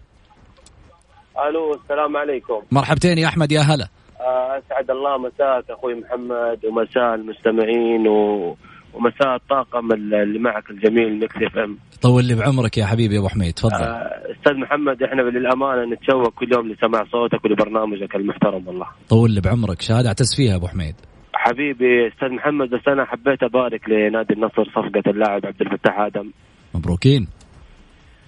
[1.48, 2.62] ألو السلام عليكم.
[2.72, 3.88] مرحبتين يا أحمد يا هلا.
[4.20, 8.56] آه، أسعد الله مساك أخوي محمد ومساء المستمعين و...
[8.94, 11.78] ومساء الطاقم اللي معك الجميل Mix FM.
[12.02, 13.74] طول لي بعمرك يا حبيبي يا أبو حميد تفضل.
[13.74, 18.86] آه، أستاذ محمد إحنا للأمانة نتشوق كل يوم لسماع صوتك ولبرنامجك المحترم والله.
[19.08, 20.94] طول لي بعمرك شهادة أعتز فيها أبو حميد.
[21.34, 26.30] حبيبي أستاذ محمد بس أنا حبيت أبارك لنادي النصر صفقة اللاعب عبد الفتاح آدم.
[26.74, 27.28] مبروكين.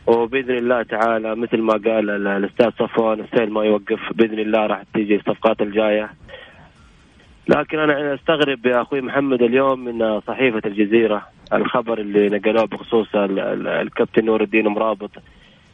[0.09, 4.83] وبإذن الله تعالى مثل ما قال ال- الأستاذ صفوان السيل ما يوقف بإذن الله راح
[4.95, 6.11] تيجي الصفقات الجاية.
[7.49, 13.39] لكن أنا أستغرب يا أخوي محمد اليوم من صحيفة الجزيرة الخبر اللي نقلوه بخصوص ال-
[13.41, 15.11] ال- الكابتن نور الدين مرابط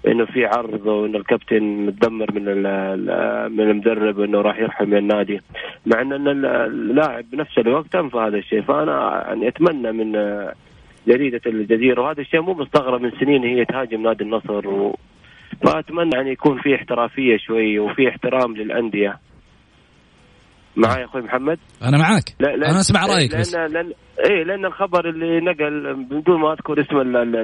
[0.09, 2.44] إنه في عرض وانه الكابتن متدمر من
[3.57, 5.40] من المدرب إنه راح يرحل من النادي.
[5.87, 10.12] مع إن اللاعب بنفس الوقت أنفى هذا الشيء فأنا يعني أتمنى من
[11.08, 12.02] جريدة الجزيرة.
[12.02, 14.96] وهذا الشيء مو مستغرب من سنين هي تهاجم نادي النصر و...
[15.64, 19.18] فأتمنى يعني يكون في احترافية شوي وفي احترام للأندية.
[20.76, 22.24] معي أخوي محمد؟ أنا معاك.
[22.40, 22.70] لا لا.
[22.70, 23.54] أنا أسمع رأيك لأن بس.
[23.54, 23.92] لأن
[24.30, 26.96] إيه لأن الخبر اللي نقل بدون ما أذكر اسم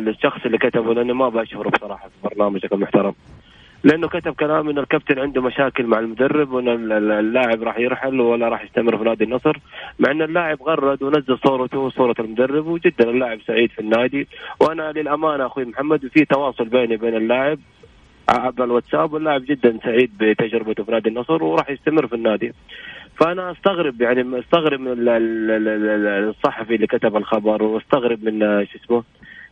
[0.09, 3.15] الشخص اللي كتبه لأنه ما بشهره بصراحة في برنامجك المحترم.
[3.85, 8.65] لأنه كتب كلام إن الكابتن عنده مشاكل مع المدرب وإن اللاعب راح يرحل ولا راح
[8.65, 9.57] يستمر في نادي النصر
[9.99, 14.29] مع إن اللاعب غرد ونزل صورته وصوره المدرب وجدا اللاعب سعيد في النادي.
[14.61, 17.59] وأنا للأمانة أخوي محمد في تواصل بيني وبين اللاعب
[18.29, 22.53] عبر الواتساب واللاعب جدا سعيد بتجربته في نادي النصر وراح يستمر في النادي.
[23.21, 24.95] فأنا أستغرب يعني أستغرب من
[26.29, 29.03] الصحفي اللي كتب الخبر وأستغرب من شو اسمه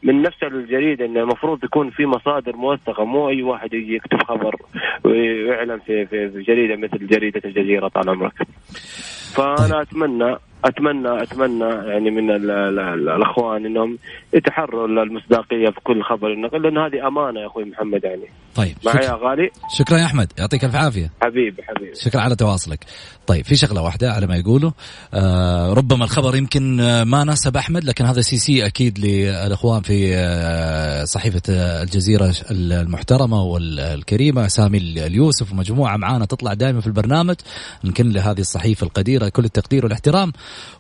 [0.03, 4.57] من نفس الجريدة إنه المفروض يكون في مصادر موثقة مو أي واحد يجي يكتب خبر
[5.05, 8.47] ويعلن في في جريدة مثل جريدة الجزيرة طال عمرك.
[9.35, 13.99] فأنا أتمنى اتمنى أتمنى يعني من ال ال ال الأخوان إنهم
[14.35, 18.29] يتحروا المصداقيه في كل خبر النقل لأن هذه أمانة يا أخوي محمد يعني.
[18.55, 21.11] طيب معي يا غالي؟ شكرا يا أحمد يعطيك الف عافية.
[21.23, 22.85] حبيبي حبيبي شكرا على تواصلك.
[23.27, 24.71] طيب في شغلة واحدة على ما يقولوا.
[25.15, 30.15] آه ربما الخبر يمكن آه، ما ناسب أحمد لكن هذا سي سي أكيد للإخوان في
[30.17, 31.43] آه صحيفة
[31.83, 37.37] الجزيرة المحترمة والكريمة سامي اليوسف ومجموعة معانا تطلع دائما في البرنامج.
[37.85, 40.33] نكن لهذه الصحيفة القديرة كل التقدير والاحترام.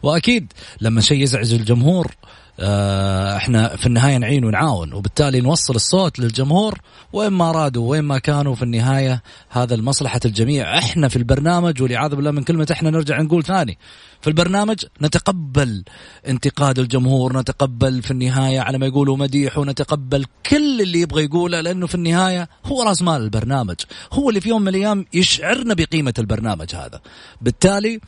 [0.03, 2.15] وأكيد لما شيء يزعج الجمهور
[2.61, 6.79] آه، إحنا في النهاية نعين ونعاون وبالتالي نوصل الصوت للجمهور
[7.13, 10.79] وين ما ارادوا وين ما كانوا في النهاية هذا لمصلحه الجميع.
[10.79, 13.79] إحنا في البرنامج والعياذ بالله من كلمة إحنا نرجع نقول ثاني
[14.21, 15.85] في البرنامج نتقبل
[16.29, 21.87] انتقاد الجمهور نتقبل في النهاية على ما يقولوا مديح ونتقبل كل اللي يبغى يقوله لأنه
[21.87, 23.77] في النهاية هو راس مال البرنامج
[24.13, 27.01] هو اللي في يوم من الأيام يشعرنا بقيمة البرنامج هذا.
[27.41, 28.01] بالتالي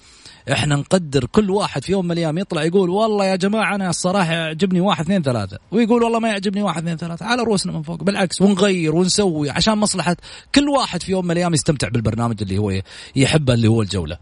[0.52, 4.32] إحنا نقدر كل واحد في يوم من الأيام يطلع يقول والله يا جماعة أنا الصراحة
[4.32, 8.02] يعجبني واحد اثنين ثلاثة ويقول والله ما يعجبني واحد اثنين ثلاثة على رؤوسنا من فوق
[8.02, 10.16] بالعكس ونغير ونسوي عشان مصلحة
[10.54, 12.82] كل واحد في يوم من الأيام يستمتع بالبرنامج اللي هو
[13.16, 14.18] يحبه اللي هو الجولة.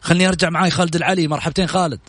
[0.00, 2.00] خليني أرجع معاي خالد العلي مرحبتين خالد.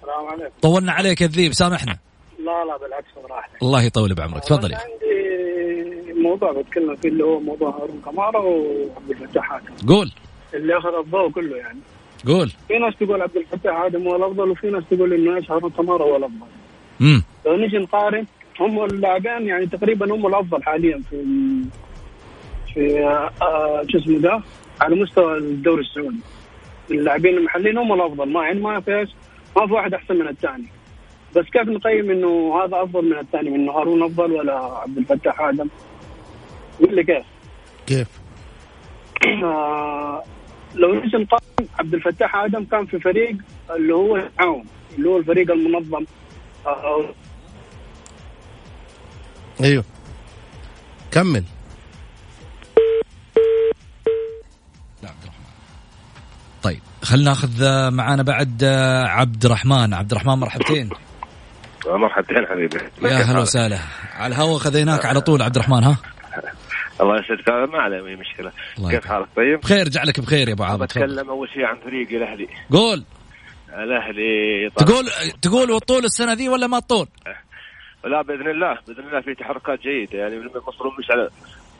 [0.00, 0.54] السلام عليكم.
[0.62, 1.98] طولنا عليك الذيب سامحنا.
[2.38, 3.62] لا لا بالعكس براحتك.
[3.62, 9.10] الله يطول بعمرك تفضل يا عندي موضوع بتكلم فيه اللي هو موضوع هارون كمارا وعبد
[9.10, 9.86] الفتاح حاتم.
[9.88, 10.12] قول.
[10.54, 11.78] اللي أخذ الضوء كله يعني.
[12.26, 12.52] قول.
[12.68, 16.04] في ناس تقول عبد الفتاح آدم هو الأفضل وفي ناس تقول إنه إيش هارون تمارا
[16.04, 16.46] هو الأفضل.
[17.00, 18.26] امم لو نجي نقارن
[18.60, 21.24] هم اللاعبين يعني تقريبا هم الأفضل حاليا في
[22.74, 23.04] في
[23.42, 24.40] آه شو اسمه ده
[24.80, 26.20] على مستوى الدوري السعودي.
[26.90, 28.32] اللاعبين المحليين هم الأفضل.
[28.32, 29.06] ما يعني ما في
[29.56, 30.66] ما في واحد أحسن من الثاني.
[31.36, 35.68] بس كيف نقيم إنه هذا أفضل من الثاني إنه هارون أفضل ولا عبد الفتاح آدم؟
[36.80, 37.24] قول لي كيف؟
[37.86, 38.08] كيف؟
[39.44, 40.22] آه
[40.74, 41.45] لو نجي نقارن
[41.78, 43.36] عبد الفتاح آدم كان في فريق
[43.76, 44.64] اللي هو التعاون
[44.96, 46.04] اللي هو الفريق المنظم.
[49.60, 49.84] أيوه.
[51.10, 51.44] كمل.
[56.62, 57.50] طيب خلينا ناخذ
[57.90, 58.64] معانا بعد
[59.08, 59.94] عبد الرحمن.
[59.94, 60.90] عبد الرحمن مرحبتين.
[61.86, 62.78] مرحبتين حبيبي.
[63.02, 63.78] يا هلا وسهلا.
[64.14, 65.96] على الهواء خذيناك على طول عبد الرحمن ها؟
[67.00, 68.52] الله يسعدك ما عليه أي مشكلة.
[68.90, 72.48] كيف حالك؟ طيب؟ بخير جعلك بخير يا أبو عابد بتكلم أول شيء عن فريقي الأهلي.
[72.70, 73.04] قول.
[73.68, 75.04] الأهلي تقول
[75.42, 77.06] تقول وطول السنة ذي ولا ما تطول؟
[78.04, 80.18] لا بإذن الله بإذن الله في تحركات جيدة.
[80.18, 81.28] يعني المصرون مش على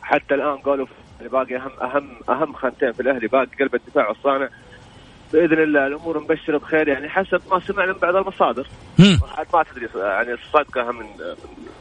[0.02, 0.87] حتى الآن قالوا
[1.20, 4.48] باقي اهم اهم أهم خانتين في الأهلي باقي قلب الدفاع والصانع.
[5.33, 8.66] بإذن الله الأمور مبشرة بخير يعني حسب ما سمعنا من بعض المصادر.
[8.98, 11.07] ما تدري يعني الصدقه من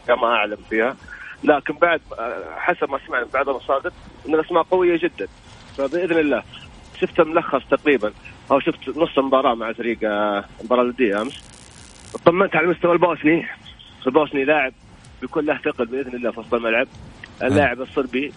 [0.08, 0.96] كما أعلم فيها.
[1.44, 2.02] لكن بعد
[2.58, 3.92] حسب ما سمعنا من بعض المصادر
[4.28, 5.28] إن الأسماء قوية جدا.
[5.78, 6.44] فبإذن الله
[7.02, 8.12] شفت ملخص تقريبا
[8.52, 11.44] أو شفت نص المباراه مع فريق آه، المباراة الوديه أمس.
[12.16, 13.46] اطمنت على المستوى البوسني.
[14.08, 14.74] البوسني لاعب
[15.22, 16.88] بيكون له ثقل بإذن الله في وسط الملعب.
[17.44, 18.34] اللاعب الصربي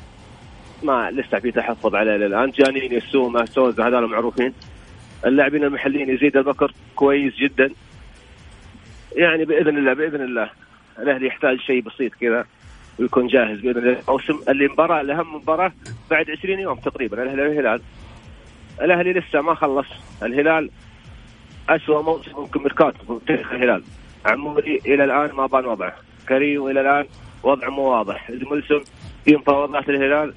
[0.83, 4.53] ما لسه في تحفظ عليه الان جانيني السوما سوزا هذول معروفين.
[5.27, 7.71] اللاعبين المحليين يزيد البكر كويس جدا.
[9.17, 10.51] يعني بإذن الله بإذن الله
[10.99, 12.47] الأهلي يحتاج شيء بسيط كذا.
[12.99, 14.03] ويكون جاهز بإذن الله.
[14.09, 15.73] موسم اللي مباراه الأهم مباراة
[16.11, 17.81] بعد 20 يوم تقريبا الأهلي والهلال
[18.83, 19.87] الأهلي لسه ما خلص.
[20.23, 20.71] الهلال
[21.69, 23.83] اسوء موسم ممكن ميركاتو في تاريخ الهلال.
[24.27, 25.95] عموري إلى الآن ما بان وضعه.
[26.29, 27.07] كريم إلى الآن
[27.43, 28.29] وضعه مو واضح.
[28.29, 28.81] الملسم
[29.25, 30.35] في مفاوضات الهلال.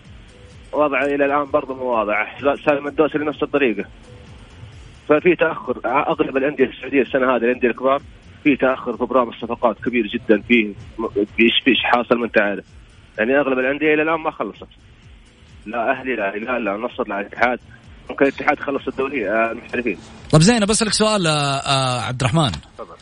[0.74, 2.40] وضعه إلى الآن برضه مو واضح.
[2.66, 3.86] سالم الدوسري نفس الطريقة.
[5.08, 8.02] ففي تأخر أغلب الأندية السعودية السنة هذه الأندية الكبار.
[8.44, 10.68] في تأخر في ابرام الصفقات كبير جدا فيه
[11.38, 12.62] فيش فيش حاصل من تعالى
[13.20, 14.68] يعني أغلب الأندية إلى الآن ما خلصت.
[15.66, 17.60] لا أهلي لا هلال لا نصر لا اتحاد
[18.10, 19.98] ممكن الاتحاد يخلص الدوري آه، المحترفين.
[20.32, 22.52] طب زين بسألك سؤال آه، آه، عبد الرحمن.
[22.52, 22.96] تفضل.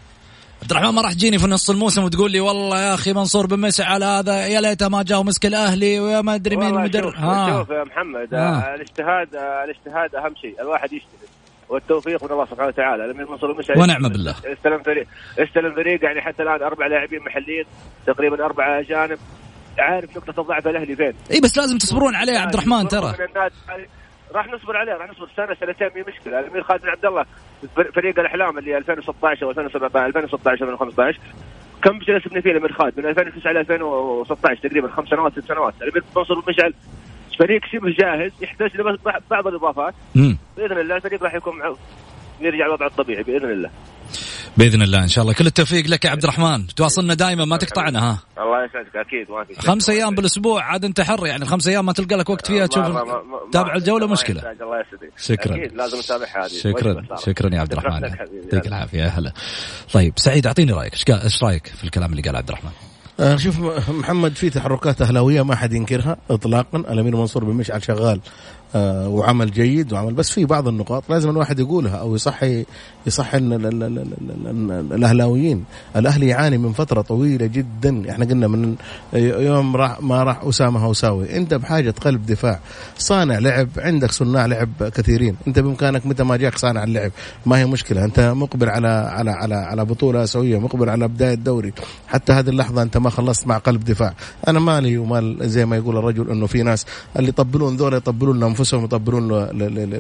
[0.61, 3.59] عبد الرحمن ما راح تجيني في نص الموسم وتقول لي والله يا أخي منصور بن
[3.59, 7.59] مسعد هذا يا ليته ما جاء ومسك الأهلي ويا ما أدري مين المدرب شوف, ها.
[7.59, 8.75] شوف يا محمد آه.
[8.75, 10.61] الاجتهاد الاجتهاد أهم شيء.
[10.61, 11.18] الواحد يجتهد
[11.69, 13.05] والتوفيق من الله سبحانه وتعالى.
[13.05, 14.35] الامير منصور المشعل ونعم بالله.
[14.45, 15.07] استلم فريق
[15.39, 17.65] استلم فريق يعني حتى الآن أربع لاعبين محليين
[18.07, 19.17] تقريبا اربعه أجانب.
[19.79, 23.13] عارف نقطة الضعف الأهلي فين؟ إي بس لازم تصبرون عليه يا عبد الرحمن ترى.
[23.67, 23.87] يعني
[24.35, 25.27] راح نصبر عليه راح نصبر.
[25.37, 26.39] سنه سنتين مي مشكلة.
[26.39, 27.25] الأمير خالد بن عبد الله
[27.95, 31.19] فريق الأحلام اللي 2016 و 2017 2016 2015
[31.83, 35.73] كم جلسنا فيه الأمير خالد؟ من 2009 ل 2016 تقريبا خمس سنوات ست سنوات.
[35.81, 36.73] الأمير منصور مشعل
[37.39, 38.69] فريق شبه جاهز يحتاج
[39.31, 39.93] بعض الإضافات.
[40.15, 40.37] مم.
[40.57, 41.77] بإذن الله الفريق راح يكون معه.
[42.41, 43.69] يرجع الوضع الطبيعي بإذن الله.
[44.57, 45.33] بإذن الله إن شاء الله.
[45.33, 46.67] كل التوفيق لك يا عبد الرحمن.
[46.67, 48.19] تواصلنا دائما ما تقطعنا ها.
[48.37, 49.45] الله يسعدك أكيد ما.
[49.59, 51.43] خمس أيام بالأسبوع عاد أنت حر يعني.
[51.43, 52.85] الخمس أيام ما تلقى لك وقت فيها تشوف
[53.51, 54.41] تابع الجولة مشكلة.
[54.41, 55.11] الله يسعدك.
[55.17, 55.55] شكراً.
[55.55, 56.47] أكيد لازم نتابعها هذه.
[56.47, 57.03] شكرا.
[57.25, 58.03] شكرا يا عبد الرحمن.
[58.03, 59.33] يعطيك العافية هلا.
[59.93, 60.93] طيب سعيد أعطيني رأيك.
[61.09, 62.71] إيش رأيك في الكلام اللي قال عبد الرحمن؟
[63.37, 66.77] شوف م- محمد في تحركات أهلاوية ما حد ينكرها اطلاقا.
[66.77, 68.19] الأمير منصور بن مشعل شغال آه،
[68.75, 72.65] وعمل جيد وعمل بس في بعض النقاط لازم الواحد يقولها أو يصحي
[73.07, 73.37] يصحي
[74.91, 75.63] الأهلاويين.
[75.95, 78.09] الأهلي يعاني من فترة طويلة جدا.
[78.09, 78.75] إحنا قلنا من
[79.13, 82.59] يوم راح ما راح أسامة هوساوي أنت بحاجة قلب دفاع.
[82.97, 83.69] صانع لعب.
[83.77, 85.35] عندك صناع لعب كثيرين.
[85.47, 87.11] أنت بإمكانك متى ما جاك صانع اللعب.
[87.45, 88.05] ما هي مشكلة.
[88.05, 91.73] أنت مقبل على على على على بطولة اسيويه مقبل على بداية دوري.
[92.07, 94.13] حتى هذه اللحظة أنت ما خلصت مع قلب دفاع.
[94.47, 96.85] أنا مالي ومال زي ما يقول الرجل إنه في ناس
[97.17, 99.27] اللي يطبلون ذول يطبلون لانفسهم يطبلون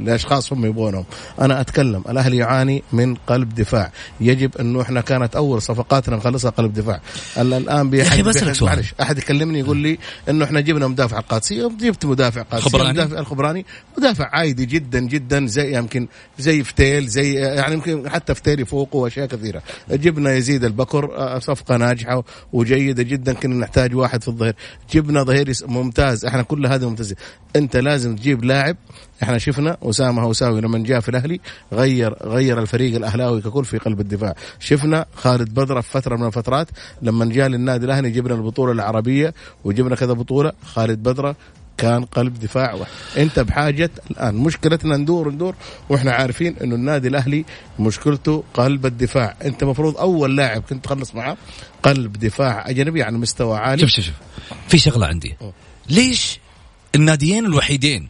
[0.05, 1.05] لأشخاص هم يبغونهم.
[1.41, 3.91] أنا أتكلم الاهلي يعاني من قلب دفاع.
[4.21, 7.01] يجب أنه إحنا كانت أول صفقاتنا نخلصها قلب دفاع.
[7.37, 8.17] ال- الآن بيحد-.
[8.75, 9.97] معلش أحد يكلمني يقول لي
[10.29, 12.89] إنه إحنا جبنا مدافع القادسي جبت مدافع قادسي خبراني.
[12.89, 13.65] مدافع الخبراني.
[13.97, 16.07] مدافع عادي جدا جدا زي يمكن
[16.39, 19.61] زي فتيل زي يعني يمكن حتى فتيل يفوقه وأشياء كثيرة.
[19.89, 24.55] جبنا يزيد البكر آه، صفقة ناجحة وجيدة جدا كنا نحتاج واحد في الظهير.
[24.93, 26.25] جبنا ظهير ممتاز.
[26.25, 27.15] إحنا كل هذه ممتازه
[27.55, 28.77] أنت لازم تجيب لاعب.
[29.23, 31.39] إحنا شفنا أسامة هوساوي لما جاء في الأهلي
[31.73, 34.35] غير غير الفريق الأهلاوي ككل في قلب الدفاع.
[34.59, 36.67] شفنا خالد بدره في فترة من الفترات
[37.01, 39.33] لما جاء للنادي الأهلي جبنا البطولة العربية
[39.63, 41.35] وجبنا كذا بطولة خالد بدره
[41.77, 42.73] كان قلب دفاع.
[42.73, 42.91] واحد.
[43.17, 45.55] انت بحاجة الآن مشكلتنا ندور ندور
[45.89, 47.45] وإحنا عارفين إنه النادي الأهلي
[47.79, 49.35] مشكلته قلب الدفاع.
[49.45, 51.37] انت مفروض أول لاعب كنت تخلص معاه
[51.83, 53.81] قلب دفاع أجنبي على مستوى عالي.
[53.81, 54.15] شوف شوف شوف.
[54.67, 55.35] في شغلة عندي.
[55.89, 56.39] ليش
[56.95, 58.09] الناديين الوحيدين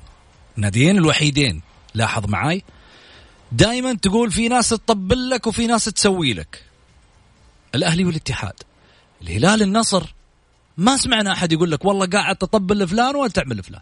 [0.59, 1.61] الناديين الوحيدين.
[1.93, 2.63] لاحظ معاي؟
[3.51, 6.63] دائما تقول في ناس تطبل لك وفي ناس تسوي لك.
[7.75, 8.53] الأهلي والاتحاد.
[9.21, 10.03] الهلال النصر.
[10.77, 13.81] ما سمعنا أحد يقول لك والله قاعد تطبل لفلان ولا تعمل لفلان.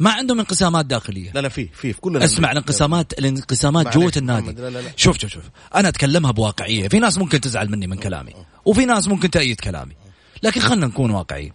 [0.00, 1.30] ما عندهم انقسامات داخلية.
[1.34, 4.52] لا لا في في في كل اسمع الانقسامات الانقسامات محمد، النادي.
[4.52, 4.90] لا لا لا.
[4.96, 5.44] شوف شوف شوف.
[5.74, 6.88] أنا أتكلمها بواقعية.
[6.88, 8.34] في ناس ممكن تزعل مني من كلامي.
[8.64, 9.94] وفي ناس ممكن تأيد كلامي.
[10.42, 11.52] لكن خلينا نكون واقعيين.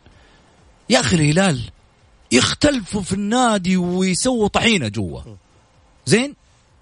[0.90, 1.62] يا أخي الهلال
[2.32, 5.22] يختلفوا في النادي ويسووا طحينة جوا.
[6.06, 6.36] زين؟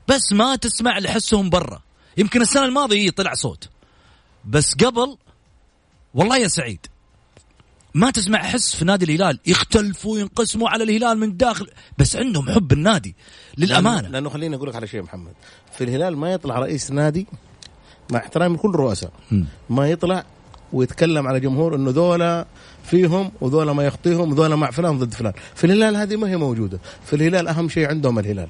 [0.08, 1.82] بس ما تسمع لحسهم برا.
[2.18, 3.70] يمكن السنة الماضية طلع صوت.
[4.46, 5.18] بس قبل
[6.14, 6.86] والله يا سعيد
[7.94, 9.40] ما تسمع حس في نادي الهلال.
[9.46, 11.70] يختلفوا ينقسموا على الهلال من داخل.
[11.98, 13.16] بس عندهم حب النادي
[13.58, 14.02] للأمانة.
[14.02, 15.34] لأنه, لأنه خليني أقول لك على شيء محمد.
[15.78, 17.28] في الهلال ما يطلع رئيس نادي
[18.12, 19.12] مع احترامي لكل الرؤساء
[19.70, 20.26] ما يطلع
[20.74, 22.46] ويتكلم على جمهور إنه ذولا
[22.90, 25.34] فيهم وذولا ما يخطيهم وذولا مع فلان ضد فلان.
[25.56, 26.80] في الهلال هذه ما هي موجودة.
[27.06, 28.48] في الهلال أهم شيء عندهم الهلال.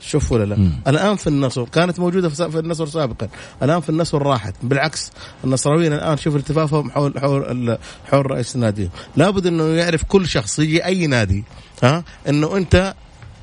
[0.00, 0.72] شوف ولا لا؟ مم.
[0.86, 3.28] الآن في النصر كانت موجودة في النصر سابقا.
[3.62, 4.54] الآن في النصر راحت.
[4.62, 5.12] بالعكس
[5.44, 8.90] النصراويين الآن شوف التفافهم حول حول حول رئيس النادي.
[9.16, 11.44] لابد إنه يعرف كل شخص يجي أي نادي
[11.82, 12.94] ها؟ إنه أنت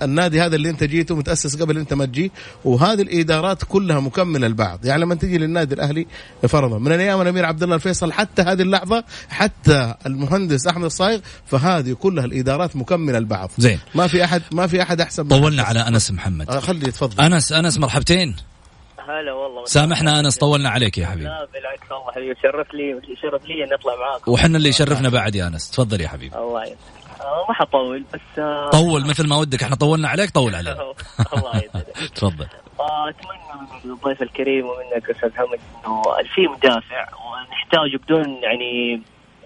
[0.01, 2.31] النادي هذا اللي انت جيته متأسس قبل انت ما تجي
[2.65, 6.07] وهذه الإدارات كلها مكملة لبعض يعني لما تجي للنادي الأهلي
[6.47, 6.79] فرضا.
[6.79, 12.25] من أيام الامير عبد الله الفيصل حتى هذه اللحظة حتى المهندس أحمد الصايغ فهذه كلها
[12.25, 13.79] الإدارات مكملة لبعض زين.
[13.95, 16.49] ما في احد ما في أحد أحسن من طولنا على أنس محمد.
[16.49, 18.35] آه، خلي يتفضل أنس أنس مرحبتين.
[18.99, 19.65] هلا والله.
[19.65, 21.23] سامحنا أنس طولنا عليك يا حبيبي.
[21.23, 24.31] لا بالعكس والله حبيبي شرف لي شرف لي إني أطلع معاكم.
[24.31, 25.71] وحنا اللي يشرفنا بعد يا أنس.
[25.71, 26.35] تفضل يا حبيبي.
[26.35, 26.75] الله آه،
[27.49, 30.73] ما حطول بس آه، طول مثل ما ودك إحنا طولنا عليك طول علينا.
[31.33, 31.95] الله يسعدك.
[32.15, 32.47] تفضل.
[32.79, 36.01] آه، اتمنى من الضيف الكريم ومنك أستاذ حمد إنه
[36.35, 39.01] في مدافع ونحتاجه بدون يعني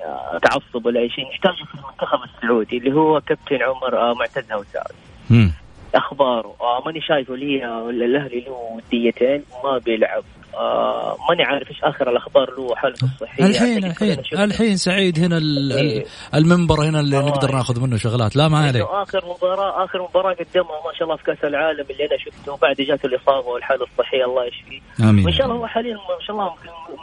[0.05, 4.51] آه، تعصب ولا أي شيء نحتاجه في المنتخب السعودي اللي هو كابتن عمر آه، معتز
[4.51, 5.51] هوساوي.
[5.95, 10.23] أخباره آه ماني شايفه لي الأهلي له وديتين ما بيلعب.
[10.57, 13.45] آه ماني عارف إيش آخر الأخبار له حالته الصحية.
[13.45, 15.37] الحين الحين الحين سعيد هنا
[15.77, 16.05] إيه.
[16.33, 18.35] المنبر هنا اللي آه نقدر ناخذ منه شغلات.
[18.35, 18.85] لا ما عليك.
[18.89, 22.75] آخر مباراة آخر مباراة قدمها ما شاء الله في كأس العالم اللي أنا شفته بعد
[22.75, 25.09] جاته الإصابة والحالة الصحية الله يشفيه.
[25.09, 25.25] آمين.
[25.25, 26.53] وإن شاء الله هو حاليا ما شاء الله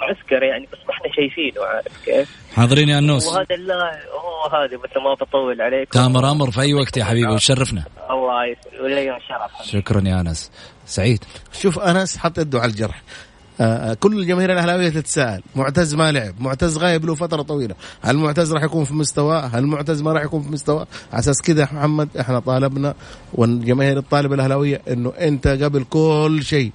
[0.00, 4.76] معسكر يعني بس ما إحنا شايفينه عارف كيف؟ حاضرين يا النوس وهذا الله هو هذا
[4.76, 7.84] بس ما بطول عليك تامر أمر في أي وقت يا حبيبي وتشرفنا.
[8.11, 9.22] الله يسلمك.
[9.62, 10.50] شكرا يا أنس.
[10.86, 11.24] سعيد.
[11.53, 13.03] شوف أنس حط يده على الجرح.
[14.00, 18.62] كل الجماهير الأهلاوية تتساءل معتز ما لعب معتز غايب له فترة طويلة هل معتز راح
[18.62, 22.38] يكون في مستواه؟ هل معتز ما راح يكون في مستواه؟ على أساس كذا محمد إحنا
[22.40, 22.94] طالبنا
[23.34, 26.72] والجماهير الطالبة الأهلاوية إنه أنت قبل كل شيء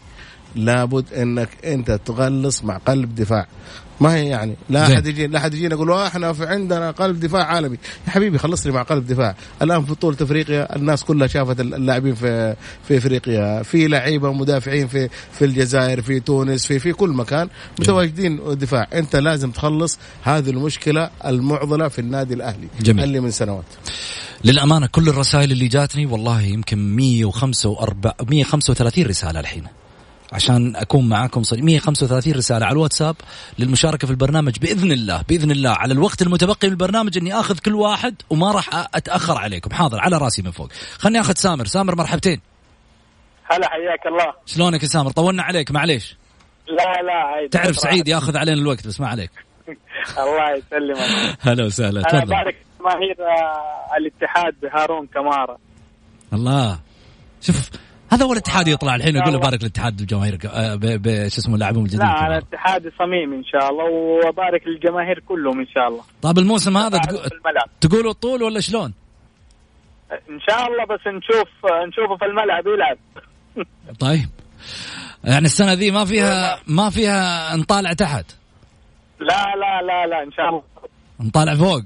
[0.56, 3.48] لابد إنك أنت تغلص مع قلب دفاع.
[4.02, 7.44] ما هي يعني لا أحد يجي لا أحد يجينا يقول إحنا في عندنا قلب دفاع
[7.44, 7.78] عالمي.
[8.08, 9.36] يا حبيبي خلص لي مع قلب دفاع.
[9.62, 12.56] الآن في بطولة إفريقيا الناس كلها شافت اللاعبين في
[12.88, 13.64] في إفريقيا.
[13.64, 18.88] في لعيبة مدافعين في في الجزائر في تونس في في كل مكان متواجدين دفاع.
[18.94, 23.04] أنت لازم تخلص هذه المشكلة المعضلة في النادي الأهلي جميل.
[23.04, 23.66] اللي من سنوات.
[24.44, 29.64] للأمانة كل الرسائل اللي جاتني والله يمكن 145 135 رسالة الحين.
[30.34, 31.64] عشان أكون معاكم صديق.
[31.64, 33.16] 135 رسالة على الواتساب
[33.60, 35.70] للمشاركة في البرنامج بإذن الله بإذن الله.
[35.70, 39.74] على الوقت المتبقي من البرنامج إني آخذ كل واحد وما راح أتأخر عليكم.
[39.74, 40.70] حاضر على راسي من فوق.
[40.98, 41.66] خلني آخذ سامر.
[41.66, 42.42] سامر مرحبتين.
[43.52, 44.34] هلا حياك الله.
[44.46, 46.18] شلونك يا سامر؟ طولنا عليك معليش.
[46.68, 49.32] لا لا تعرف سعيد ياخذ علينا الوقت بس ما عليك.
[50.24, 51.38] الله يسلمك.
[51.48, 52.26] هلا وسهلا تفضل.
[52.26, 53.16] بارك جماهير
[53.98, 55.58] الاتحاد بهارون كمارا.
[56.34, 56.80] الله.
[57.42, 57.70] شوف
[58.12, 60.40] هذا هو الاتحاد يطلع الحين يقول له بارك الاتحاد بالجماهير
[61.30, 63.86] شو اسمه اللاعبين الجديد لا الاتحاد صميم إن شاء الله
[64.28, 66.04] وبارك للجماهير كلهم إن شاء الله.
[66.22, 67.00] طيب الموسم هذا
[67.82, 68.94] تقولوا الطول ولا شلون؟
[70.12, 71.50] إن شاء الله بس نشوف
[71.88, 72.98] نشوفه في الملعب يلعب.
[74.08, 74.30] طيب.
[75.24, 78.26] يعني السنة ذي ما فيها ما فيها نطالع تحت؟
[79.20, 80.64] لا لا لا لا إن شاء الله.
[81.20, 81.82] نطالع فوق؟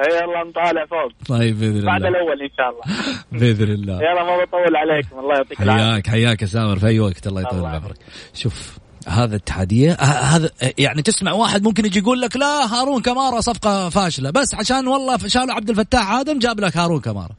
[0.00, 1.38] يلا نطالع فوق.
[1.38, 1.86] طيب بإذن الله.
[1.92, 3.14] بعد الأول إن شاء الله.
[3.40, 3.94] بإذن الله.
[3.94, 5.18] يلا ما بطول عليكم.
[5.18, 5.82] الله يعطيك العافية.
[5.84, 7.96] حياك حياك يا سامر في أي وقت الله يطول بعمرك.
[8.34, 8.78] شوف
[9.08, 14.30] هذا الاتحاديه هذا يعني تسمع واحد ممكن يجي يقول لك لا هارون كمارا صفقة فاشلة.
[14.30, 17.34] بس عشان والله شالوا عبد الفتاح آدم جاب لك هارون كمارا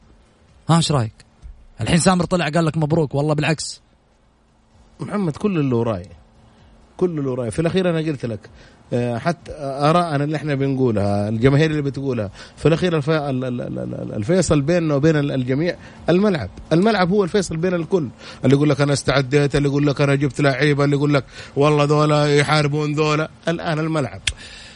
[0.69, 1.13] ها إيش رأيك؟
[1.81, 3.81] الحين سامر طلع قال لك مبروك والله بالعكس.
[4.99, 6.05] محمد كل اللي وراي
[6.97, 7.51] كل اللي وراي.
[7.51, 8.49] في الأخير أنا قلت لك
[8.93, 12.29] حتى ارائنا اللي إحنا بنقولها الجماهير اللي بتقولها.
[12.57, 12.97] في الأخير
[14.15, 15.75] الفيصل بيننا وبين الجميع
[16.09, 16.49] الملعب.
[16.73, 18.07] الملعب هو الفيصل بين الكل.
[18.45, 21.25] اللي يقول لك أنا استعديت اللي يقول لك أنا جبت لعيبة اللي يقول لك
[21.55, 23.29] والله ذولا يحاربون ذولا.
[23.47, 24.21] الآن الملعب.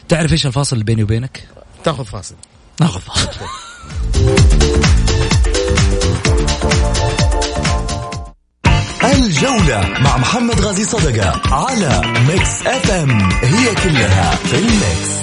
[0.10, 1.44] تعرف إيش الفاصل اللي بيني وبينك؟
[1.84, 2.36] تأخذ فاصل.
[2.82, 3.30] نأخذ فاصل.
[9.12, 13.30] الجولة مع محمد غازي صدقة على Mix FM.
[13.44, 15.16] هي كلها في ال Mix.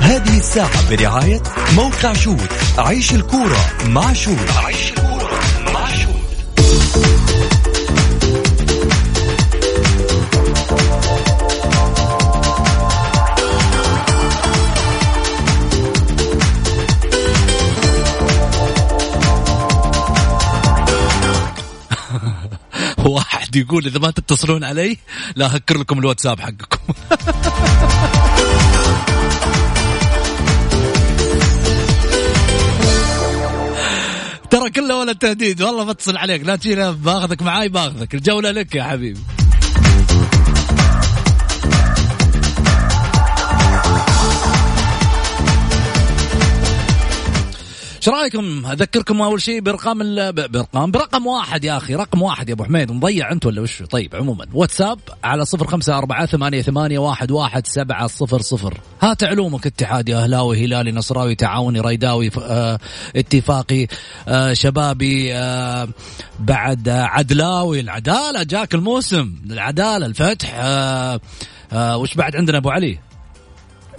[0.00, 1.42] هذه الساعة برعاية
[1.76, 2.48] موقع شوت.
[2.78, 3.58] عيش الكورة
[3.88, 4.50] مع شوت.
[4.64, 4.92] عيش
[23.50, 24.96] واحد يقول إذا ما تتصلون علي
[25.36, 26.78] لا هكر لكم الواتساب حقكم.
[34.50, 38.82] ترى كله ولا تهديد والله بتصل عليك لا تجينا باخذك معاي باخذك الجولة لك يا
[38.82, 39.20] حبيبي.
[48.00, 49.98] إيش رأيكم؟ أذكركم أول شيء برقم
[50.32, 52.92] برقم برقم واحد يا أخي رقم واحد يا أبو حميد.
[52.92, 54.46] مضيع أنت ولا وش؟ طيب عموما.
[54.54, 58.80] واتساب على صفر خمسة أربعة ثمانية, ثمانية واحد, واحد سبعة صفر صفر.
[59.02, 62.78] هات علومك اتحادي أهلاوي هلالي نصراوي تعاوني ريداوي آه
[63.16, 63.86] اتفاقي
[64.28, 65.88] آه شبابي آه
[66.40, 67.80] بعد عدلاوي.
[67.80, 69.34] العدالة جاك الموسم.
[69.50, 70.54] العدالة الفتح.
[70.54, 71.20] آه
[71.72, 73.09] آه وش بعد عندنا أبو علي؟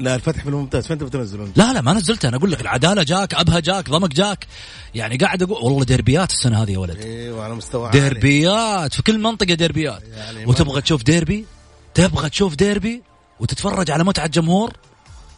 [0.01, 3.33] لا الفتح في الممتاز فين بتنزلون؟ لا لا ما نزلته أنا أقول لك العدالة جاك
[3.33, 4.47] أبها جاك ضمك جاك.
[4.95, 6.97] يعني قاعد أقول والله ديربيات السنة هذه يا ولد.
[6.97, 8.93] أيوه على مستوى ديربيات.
[8.93, 10.03] في كل منطقة ديربيات.
[10.03, 11.45] يعني وتبغى تشوف ديربي؟
[11.93, 13.03] تبغى تشوف ديربي
[13.39, 14.73] وتتفرج على متعة جمهور؟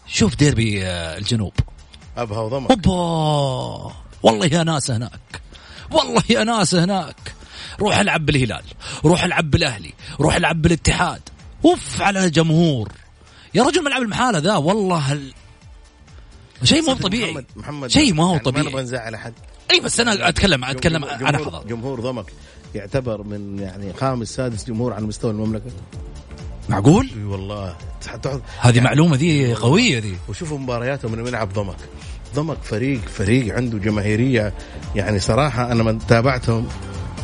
[0.07, 1.53] شوف ديربي آه، الجنوب.
[2.18, 2.72] أبها وضمك.
[2.72, 3.93] أوبا!
[4.24, 5.41] والله يا ناس هناك.
[5.91, 7.34] والله يا ناس هناك.
[7.80, 8.64] روح العب بالهلال.
[9.05, 9.93] روح العب بالأهلي.
[10.20, 11.22] روح العب بالاتحاد.
[11.66, 12.91] أوف على جمهور.
[13.56, 15.34] يا رجل ملعب المحاله ذا والله هل
[16.64, 17.32] شيء مو طبيعي.
[17.32, 18.64] محمد, محمد شيء ما هو يعني طبيعي.
[18.64, 19.34] ما نبغى نزعل احد
[19.72, 22.26] أي بس أنا اتكلم أتكلم جمهور- على حضر جمهور ضمك
[22.76, 25.72] يعتبر من يعني خامس سادس جمهور على مستوى المملكة.
[26.70, 27.76] معقول؟ إي والله.
[28.60, 30.16] هذه معلومة ذي قوية ذي.
[30.30, 31.76] وشوفوا مبارياتهم لما يلعب ضمك.
[32.36, 34.54] ضمك فريق فريق عنده جماهيرية.
[34.95, 36.68] يعني صراحة أنا من تابعتهم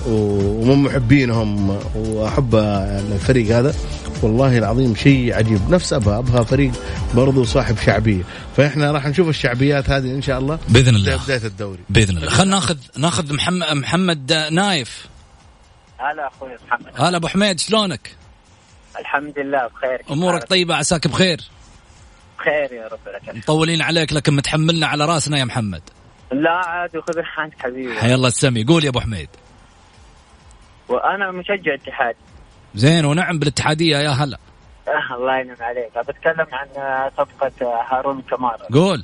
[0.08, 3.76] ومن محبينهم وأحب الفريق هذا.
[4.24, 5.70] والله العظيم شيء عجيب.
[5.70, 6.72] نفس أبها أبها فريق
[7.16, 8.24] برضو صاحب شعبية.
[8.58, 10.60] فإحنا راح نشوف الشعبيات هذه إن شاء الله.
[10.70, 11.24] بإذن الله.
[11.24, 11.80] بدايه الدوري.
[11.90, 12.30] بإذن الله.
[12.30, 15.08] خلينا ناخذ ناخذ محمد محمد نايف.
[15.98, 16.92] هلا أخوي محمد.
[16.96, 18.16] هلا أبو حميد شلونك؟
[19.00, 20.02] الحمد لله بخير.
[20.12, 21.42] أمورك؟ طيبة عساك بخير؟
[22.40, 23.22] بخير يا رب لك.
[23.22, 23.38] الحمد.
[23.38, 25.82] مطولين عليك لكن متحملنا على رأسنا يا محمد.
[26.32, 27.94] لا عاد وخذ راحتك حبيبي.
[27.94, 28.64] حيا الله السمي.
[28.64, 29.30] قول يا أبو حميد.
[30.90, 32.16] وأنا مشجع اتحاد.
[32.76, 34.38] زين ونعم بالاتحادية يا هلا.
[34.88, 35.98] آه الله ينعم عليك.
[36.08, 36.68] بتكلم عن
[37.18, 38.66] صفقة آه، هارون كمارا.
[38.74, 39.04] قول.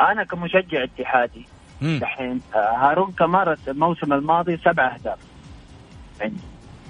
[0.00, 1.46] أنا كمشجع اتحادي
[1.80, 1.98] مم.
[2.02, 5.18] دحين آه، هارون كمارا الموسم الماضي سبع أهداف.
[6.20, 6.40] عندي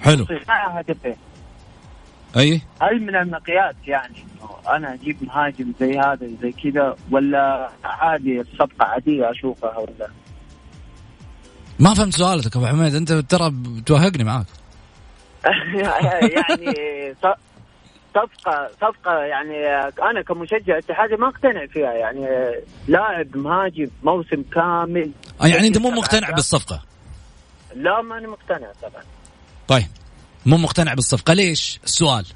[0.00, 0.26] حلو.
[0.48, 1.16] هدفين.
[2.36, 4.24] أي؟ هل من المقياس يعني
[4.68, 10.08] أنا أجيب مهاجم زي هذا زي كذا ولا عادي الصفقة عادية أشوفها ولا؟
[11.78, 12.94] ما فهمت سؤالك أبو حميد.
[12.94, 14.46] أنت ترى بتوهقني معاك.
[15.44, 17.14] يعني
[18.14, 19.66] صفقة صفقة يعني
[20.10, 22.26] أنا كمشجع اتحادي ما أقتنع فيها يعني
[22.88, 25.10] لاعب مهاجم موسم كامل.
[25.42, 26.82] آه يعني أنت مو مقتنع بالصفقة؟
[27.74, 29.02] لا ماني مقتنع طبعا.
[29.68, 29.86] طيب
[30.46, 31.34] مو مقتنع بالصفقة.
[31.34, 32.26] ليش؟ السؤال.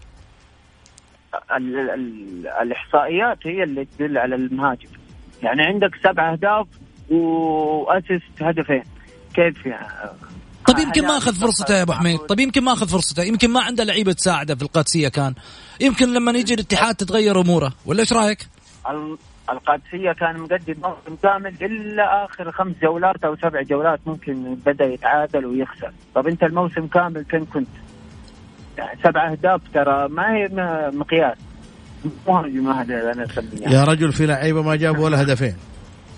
[1.56, 4.88] ال ال الإحصائيات هي اللي تدل على المهاجم.
[5.42, 6.66] يعني عندك سبع أهداف
[7.10, 8.82] وأسست هدفين.
[9.34, 9.86] كيف يعني؟
[10.68, 13.22] طيب يمكن ما أخذ فرصته يا أبو حميد؟ طيب يمكن ما أخذ فرصته.
[13.22, 15.34] يمكن ما عنده لعيبة تساعده في القادسية كان.
[15.80, 17.72] يمكن لما يجي الاتحاد تتغير أموره.
[17.86, 18.46] ولا إيش رأيك؟
[18.90, 19.16] ال-
[19.50, 25.46] القادسية كان مقدم موسم كامل إلا آخر خمس جولات أو سبع جولات ممكن بدأ يتعادل
[25.46, 25.92] ويخسر.
[26.14, 27.68] طب أنت الموسم كامل فين كنت؟
[28.78, 30.48] يعني سبع أهداف ترى ما هي
[30.94, 31.36] مقياس.
[32.26, 35.56] مهاجم هذا أسميه يا رجل في لعيبة ما جابوا ولا هدفين.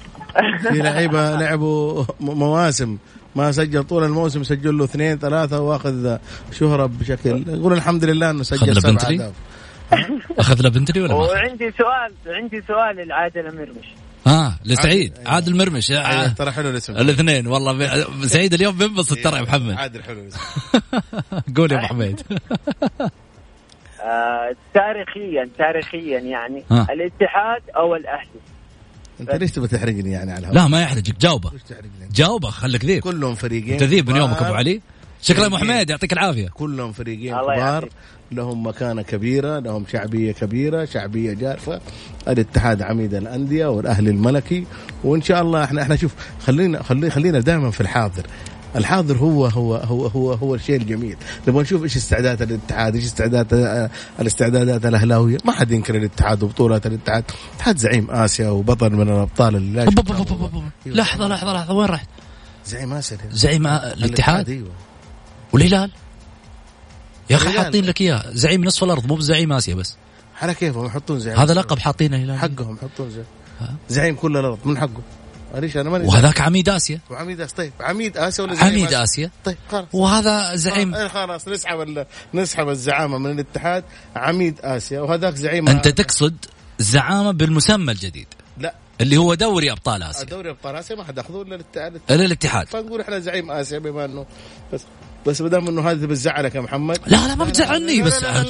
[0.73, 2.99] في لعيبة لعبوا مواسم.
[3.39, 6.17] ما سجل طول الموسم سجل له اثنين ثلاثة وآخذ
[6.53, 7.45] شهرة بشكل.
[7.49, 9.33] يقول الحمد لله إنه سجل له سبع بنتلي؟ اهداف
[10.39, 13.87] أخذ له بنتلي ولا ما؟ وعندي سؤال عندي سؤال للعادل مرمش
[14.27, 15.13] ها لسعيد.
[15.27, 16.93] عادل مرمش آه، ترى حلو الاسم.
[16.97, 19.75] الاثنين والله ب- سعيد اليوم بينبسط ترى يا محمد.
[19.75, 20.39] عادل حلو الاسم.
[21.57, 22.21] قول يا ابو حميد
[24.01, 26.87] آه تاريخيا تاريخيا يعني ها.
[26.91, 28.41] الاتحاد أو الأهلي؟
[29.21, 31.51] انت ليش تبغى تحرجني يعني على الهواء؟ لا ما يحرجك جاوبه.
[31.53, 34.17] ليش تحرجني؟ جاوبه خليك ذيب كلهم فريقين أنت ذيب من.
[34.17, 34.81] يومك أبو علي.
[35.23, 36.49] شكله أبو حميد يعطيك العافية.
[36.49, 37.89] كلهم فريقين كبار.
[38.33, 41.81] لهم مكانة كبيرة لهم شعبية كبيرة شعبية جارفة.
[42.29, 44.65] الاتحاد عميد الأندية والأهلي الملكي.
[45.05, 46.15] وإن شاء الله إحنا إحنا شوف
[46.47, 48.27] خلينا خلينا خلينا دائما في الحاضر.
[48.77, 51.17] الحاضر هو هو هو هو هو الشيء الجميل
[51.49, 53.91] نبغى نشوف إيش استعدادات الاتحاد إيش استعدادات
[54.21, 55.39] الاستعدادات الأهلاوية.
[55.45, 57.25] ما حد ينكر الاتحاد وبطولات الاتحاد.
[57.51, 61.73] الاتحاد زعيم آسيا وبطل من الأبطال اللي أوب- لحظة لحظة لحظة.
[61.75, 62.09] وين رحت؟
[62.67, 64.69] زعيم آسيا زعيم الاتحاد أيوه.
[65.53, 65.91] والهلال؟
[67.31, 67.59] يا أخي.
[67.59, 68.25] حاطين لك إياه.
[68.33, 69.97] زعيم نصف الأرض مو بزعيم آسيا بس.
[70.43, 72.39] على كيفهم يحطون زعيم هذا لقب حاطينه الهلال.
[72.39, 73.27] حقهم يحطون زعيم.
[73.89, 75.03] زعيم كل الأرض من حقه.
[75.55, 77.01] معليش أنا ماني وهذاك عميد آسيا.
[77.11, 79.87] وعميد آسيا طيب عميد آسيا ولا زعيم عميد آسيا؟ طيب خلاص.
[79.93, 80.95] وهذا زعيم.
[80.95, 83.85] آه، خلاص نسحب نسحب الزعامة من الاتحاد.
[84.17, 86.37] عميد آسيا وهذاك زعيم أنت تقصد
[86.79, 88.27] زعامة بالمسمى الجديد.
[88.59, 88.75] لا.
[89.01, 90.25] اللي هو دوري أبطال آسيا.
[90.25, 92.01] دوري أبطال آسيا ما حد اخذوه إلا الاتحاد.
[92.11, 92.69] إلا الاتحاد.
[92.69, 94.27] فنقول إحنا زعيم آسيا بما إنه
[94.73, 94.85] بس.
[95.29, 98.43] بس ما دام انه هذا بتزعلك يا محمد لا لا ما بتزعلني بس لا،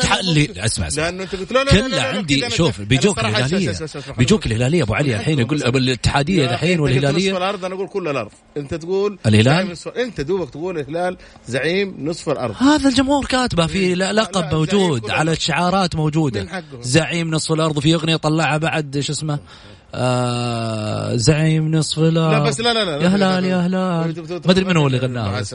[0.67, 3.75] اسمع اسمع لأنه انت قلت لا لا لا، عندي شوف بيجوك الهلاليه
[4.19, 8.09] بيجوك الهلاليه ابو علي الحين يقول الاتحاديه أنت قلت نصف والهلاليه الأرض أنا أقول كل
[8.09, 11.17] الأرض انت تقول الهلال؟ انت دوبك تقول الهلال
[11.49, 15.33] زعيم نصف الأرض هذا الجمهور كاتبه في لقب موجود على.
[15.33, 16.65] الشعارات موجوده.
[16.81, 19.39] زعيم نصف الأرض وفي اغنيه طلعها بعد شو اسمه
[19.95, 24.65] آه زعيم نصف الأرض لا بس لا لا لا يا هلال يا هلال ما ادري
[24.65, 25.55] من هو اللي غناها انت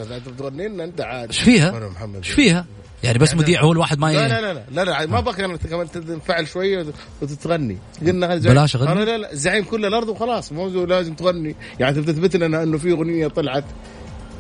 [0.51, 2.65] لنا انت عاد إيش فيها؟ إيش فيها؟
[3.03, 4.27] يعني بس مذيع هو الواحد ما لا.
[4.27, 6.86] لا لا لا لا, لا ما بقى انت كمان تنفعل شوية
[7.21, 8.38] وتتغني قلنا.
[8.38, 12.77] بلاش؟ أنا لا لا زعيم كل الأرض وخلاص مو لازم تغني يعني تثبت لنا انه
[12.77, 13.65] في اغنيه طلعت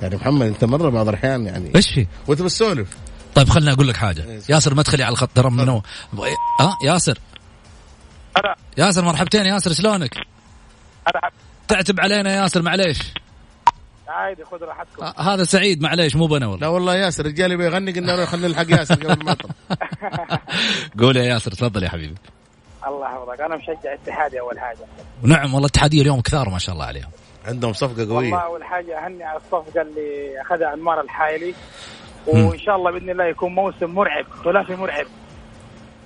[0.01, 2.87] يعني محمد انت مره بعض الاحيان يعني إيش في؟ وانت بتسولف
[3.35, 5.69] طيب خليني أقول لك حاجة ياسر مدخلي على الخط ترى من
[6.59, 6.77] ها
[8.37, 10.15] ياسر ياسر مرحبتين ياسر شلونك؟
[11.67, 12.99] تعتب علينا ياسر معليش.
[14.07, 15.03] عادي خذ راحتكم.
[15.03, 18.47] آه، هذا سعيد معليش مو بنا والله لا والله ياسر رجالي بيغني قلنا له خلينا
[18.47, 19.35] نلحق ياسر قبل ما
[20.99, 22.15] قول يا ياسر تفضل يا حبيبي.
[22.87, 24.85] الله يحفظك أنا مشجع اتحادي أول حاجة.
[25.23, 27.09] نعم والله الاتحاديه اليوم كثار ما شاء الله عليهم.
[27.45, 28.15] عندهم صفقة قوية.
[28.15, 31.53] والله أول حاجة أهني على الصفقة اللي أخذها أنمار الحايلي.
[32.27, 35.05] وإن شاء الله بإذن الله يكون موسم مرعب ثلاثي مرعب.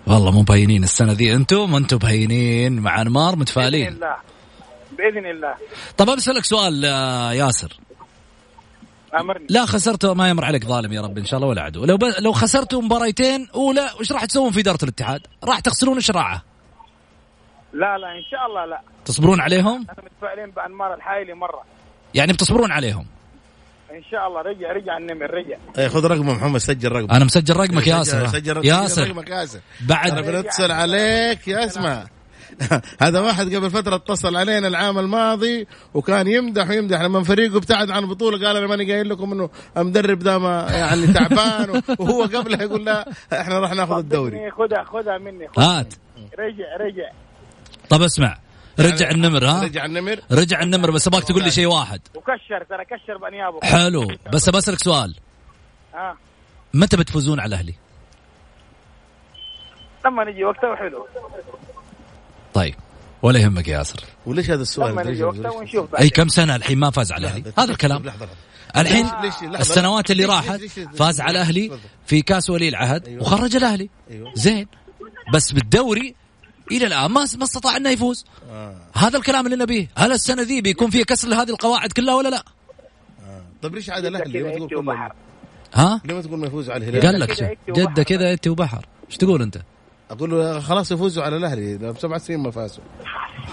[0.08, 3.84] والله مو باينين السنة ذي أنتم ما أنتم باينين مع أنمار متفائلين.
[3.90, 4.16] بإذن الله.
[4.98, 5.56] بإذن الله.
[5.98, 7.78] طب بسالك سؤال آه، ياسر.
[9.20, 9.48] أمرني.
[9.50, 11.86] لا خسرتوا ما يمر عليك ظالم يا رب إن شاء الله ولا عدو.
[11.86, 12.04] لو ب...
[12.20, 16.44] لو خسرتوا مباريتين أولى وش راح تسوون في إدارة الاتحاد؟ راح تخسرون شراعه
[17.74, 18.82] لا لا إن شاء الله لا.
[19.06, 21.64] تصبرون عليهم؟ أنا متفائلين بأنمار الحايلي مرة.
[22.14, 23.06] يعني بتصبرون عليهم.
[23.92, 25.58] إن شاء الله رجع رجع النمر رجع.
[25.78, 27.18] إيه خذ رقمه محمد سجل رقمه.
[27.18, 28.28] أنا مسجل رقمك ياسر.
[28.28, 29.08] سجل, ياسر.
[29.08, 29.60] رقمك ياسر.
[29.88, 32.06] بعد أنا بنتصل عليك يا اسمع
[33.04, 38.04] هذا واحد قبل فترة اتصل علينا العام الماضي وكان يمدح ويمدح لما فريقه ابتعد عن
[38.04, 42.86] البطولة قال أنا ماني قايل لكم إنه المدرب ده ما يعني تعبان وهو قبلها يقول
[42.86, 44.52] لا إحنا راح ناخذ الدوري.
[44.52, 45.94] خذها خذها مني خذها هات
[46.40, 47.12] رجع رجع.
[47.90, 48.38] طب اسمع.
[48.80, 50.20] رجع النمر ها؟ رجع النمر.
[50.32, 52.02] رجع النمر بس أبغاك تقول لي شيء واحد.
[52.16, 54.08] وكشر ترى كشر بانيابه حلو.
[54.34, 55.16] بس بسالك سؤال.
[55.94, 56.18] ها؟
[56.74, 57.74] متى بتفوزون على الأهلي؟
[60.06, 61.08] لما نجي وقتها وحلو.
[62.54, 62.76] طيب.
[63.22, 64.00] ولا يهمك يا ياسر.
[64.26, 67.54] وليش هذا السؤال؟ لما نجي وقتها ونشوف أي كم سنة الحين؟ ما فاز على الأهلي.
[67.58, 68.04] هذا الكلام.
[68.06, 68.36] لحظة لحظة.
[68.78, 69.60] الحين ليش- لحظة.
[69.60, 70.62] السنوات اللي راحت
[70.96, 71.80] فاز على الأهلي.
[72.06, 73.22] في كاس ولي العهد أيوة.
[73.22, 73.90] وخرج الأهلي.
[74.12, 74.32] أيوة.
[74.36, 74.68] زين.
[75.34, 76.16] بس بالدوري
[76.72, 78.26] إلى الآن ما ما استطاع إنه يفوز.
[78.52, 78.76] آه.
[78.96, 79.88] هذا الكلام اللي نبيه.
[79.96, 82.44] هل السنة ذي بيكون فيها كسر لهذه القواعد كلها ولا لا؟
[83.62, 84.90] طيب ليش عاد الأهلي؟ ليه ما تقول
[85.74, 87.58] ها؟ ليه ما تقول ما يفوزوا على الهلال؟ قال لك.
[87.70, 88.86] جده كذا انت وبحر.
[89.10, 89.58] إيش تقول أنت؟
[90.12, 91.94] أقول له خلاص يفوزوا على الأهلي.
[92.00, 92.84] سبع سنين ما فازوا.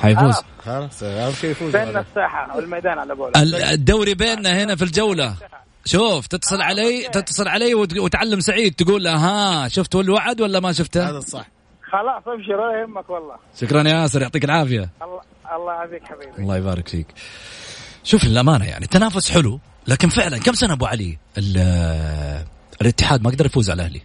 [0.03, 0.35] حيفوز.
[0.65, 1.03] خلاص.
[1.03, 5.35] أهم شيء يفوزوا بين الساحة والميدان على قولك ال- الدوري بيننا هنا في الجولة.
[5.85, 8.75] شوف تتصل علي تتصل علي وت- وتعلم سعيد.
[8.75, 11.47] تقول له ها شفت الوعد ولا ما شفته؟ هذا الصح.
[11.95, 13.37] خلاص ابشر ولا يهمك والله.
[13.61, 14.91] شكرا يا ياسر يعطيك العافية.
[15.03, 15.21] الله
[15.57, 16.39] الله يعافيك حبيبي.
[16.43, 17.07] الله يبارك فيك.
[18.05, 22.45] شوف الامانه يعني التنافس حلو لكن فعلا كم سنة أبو علي؟ ال-
[22.81, 24.03] الاتحاد ما قدر يفوز على الأهلي.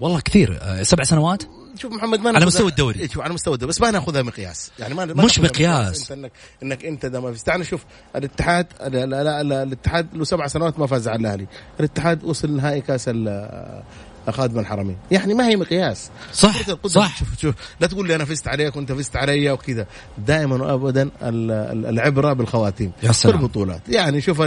[0.00, 0.58] والله كثير.
[0.62, 1.42] آه، سبع سنوات؟
[1.78, 3.00] شوف محمد ما على مستوى الدوري.
[3.00, 4.72] إيه، شوف على مستوى الدوري بس ما ناخذها مقياس.
[4.78, 6.10] يعني ما مش مقياس.
[6.12, 6.32] أنت انك
[6.62, 7.84] إنك أنت ده ما فيش تعال شوف
[8.16, 11.46] الاتحاد لا لا لا لا الاتحاد له سبع سنوات ما فاز على الأهلي.
[11.80, 13.82] الاتحاد وصل نهائي كأس ال-
[14.30, 14.96] خادم الحرمين.
[15.10, 16.10] يعني ما هي مقياس.
[16.32, 17.18] صح صح.
[17.18, 19.86] شوف شوف لا تقول لي أنا فزت عليك وأنت فزت علي وكذا.
[20.18, 21.10] دائما وابدا ال-
[21.50, 22.92] ال- العبرة بالخواتيم.
[23.02, 23.36] يا سلام.
[23.36, 24.40] في البطولات يعني شوف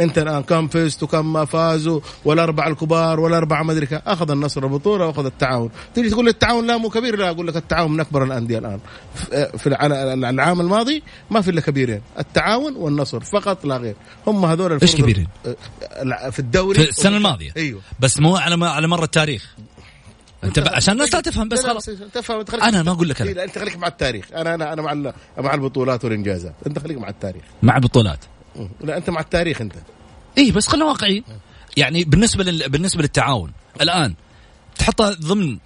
[0.00, 3.88] أنت الآن كم فزت وكم ما فازوا والأربعة الكبار والأربعة ما أدري.
[4.06, 5.70] أخذ النصر البطولة وأخذ التعاون.
[5.94, 8.80] تيجي تقول لي التعاون لا مو كبير لا أقول لك التعاون من أكبر الأندية الآن.
[9.14, 9.86] في في الع-
[10.30, 12.00] العام الماضي ما في إلا كبيرين.
[12.18, 13.94] التعاون والنصر فقط لا غير.
[14.26, 15.28] هم هذول الفرق- كبيرين؟
[16.30, 17.52] في الدوري في السنة الماضية.
[17.56, 17.80] أيوه.
[18.00, 19.54] بس مو على على مر التاريخ.
[20.44, 20.68] أنت ب...
[20.68, 21.84] عشان الناس لا تفهم بس لا، لا، خلاص.
[22.14, 24.26] تفهم تخليك أنا ما أقول لك إيه، أنا لا أنت خليك مع التاريخ.
[24.34, 26.54] أنا أنا أنا مع ال- مع البطولات والإنجازات.
[26.66, 27.42] أنت خليك مع التاريخ.
[27.62, 28.18] مع البطولات.
[28.80, 29.74] لا أنت مع التاريخ أنت.
[30.38, 31.24] اي بس خلينا واقعيين.
[31.76, 32.68] يعني بالنسبة لل...
[32.68, 34.14] بالنسبة للتعاون الآن
[34.78, 35.58] تحطها ضمن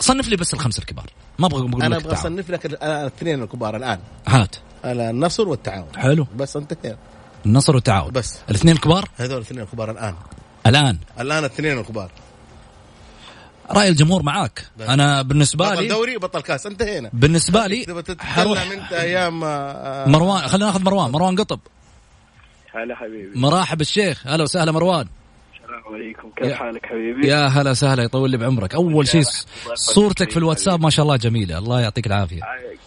[0.00, 1.10] صنف لي بس الخمسة الكبار.
[1.38, 3.98] ما أبغى أقول أنا أبغى أصنف لك ال- الاثنين الكبار الآن.
[4.28, 4.56] هات.
[4.84, 5.88] النصر والتعاون.
[5.96, 6.26] حلو.
[6.36, 6.98] بس انتهينا
[7.46, 8.12] النصر والتعاون.
[8.12, 8.38] بس.
[8.50, 10.14] الاثنين الكبار؟ هذول الاثنين الكبار الآن.
[10.66, 10.98] الآن.
[11.20, 12.10] الآن الاثنين الكبار.
[13.72, 14.66] رأي الجمهور معاك.
[14.88, 17.10] أنا بالنسبة بطل لي دوري بطل كاس انتهينا.
[17.12, 18.70] بالنسبة لي حروح.
[18.72, 21.10] أنت أيام آه، مروان خلينا ناخذ مروان.
[21.10, 21.60] مروان قطب.
[22.74, 23.38] هلا حبيبي.
[23.38, 24.26] مرحب الشيخ.
[24.26, 25.06] هلا وسهلا مروان.
[25.54, 26.30] السلام عليكم.
[26.36, 28.74] كيف حالك حبيبي؟ يا هلا وسهلا يطول لي بعمرك.
[28.74, 29.22] أول شيء
[29.74, 31.58] صورتك في الواتساب ما شاء الله جميلة.
[31.58, 32.40] الله يعطيك العافية.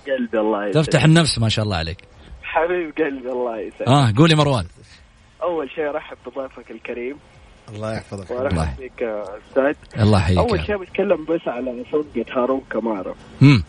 [0.08, 0.86] قلبي الله يسعدك.
[0.86, 1.98] تفتح النفس ما شاء الله عليك.
[2.44, 3.88] حبيب قلبي الله يسعدك.
[3.88, 4.66] آه قولي مروان.
[5.42, 7.18] أول شيء أرحب بضيفك الكريم.
[7.70, 8.32] الله يحفظك.
[8.32, 8.74] الله.
[9.02, 13.64] يا أستاذ الله يحييك أول شيء بتكلم بس على صفقه هارون كمارا امم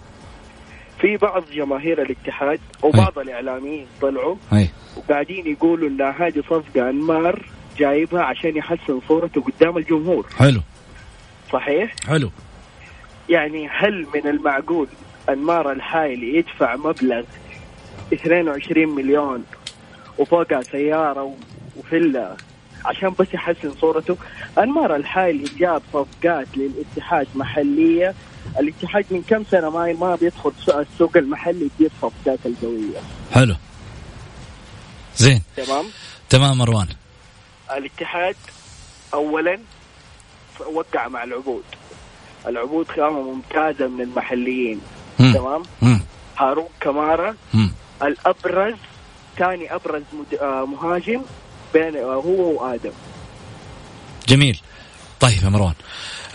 [1.01, 4.69] في بعض جماهير الاتحاد وبعض الإعلاميين طلعوا أي.
[4.97, 7.47] وقاعدين يقولوا إن هذه صفقة أنمار
[7.79, 10.27] جايبها عشان يحسن صورته قدام الجمهور.
[10.39, 10.61] حلو.
[11.53, 12.31] صحيح؟ حلو.
[13.29, 14.89] يعني هل من المعقول
[15.29, 17.23] أنمار الحايلي يدفع مبلغ
[18.13, 19.45] 22 مليون
[20.19, 21.37] وفوقها سيارة
[21.77, 22.37] وفيلا
[22.85, 24.17] عشان بس يحسن صورته.
[24.59, 28.15] أنمار الحايلي جاب صفقات للاتحاد محلية.
[28.61, 32.99] الاتحاد من كم سنة ما ما بيدخل سوق- السوق المحلي يجيب صفقات القوية.
[33.33, 33.55] حلو.
[35.17, 35.43] زين.
[35.57, 35.85] تمام.
[36.31, 36.87] تمام مروان.
[37.77, 38.37] الاتحاد
[39.15, 39.59] اولا
[40.73, 41.65] وقع مع العبود.
[42.47, 44.81] العبود خامة ممتازة من المحليين.
[45.21, 45.33] مم.
[45.35, 45.63] تمام.
[45.83, 46.01] مم.
[46.39, 47.37] هارون كمارا.
[47.55, 47.71] مم.
[48.03, 48.75] الأبرز
[49.39, 50.03] ثاني أبرز.
[50.41, 51.23] آه مهاجم.
[51.75, 52.93] بين آه هو وآدم.
[54.29, 54.61] جميل.
[55.21, 55.75] طيب يا مروان.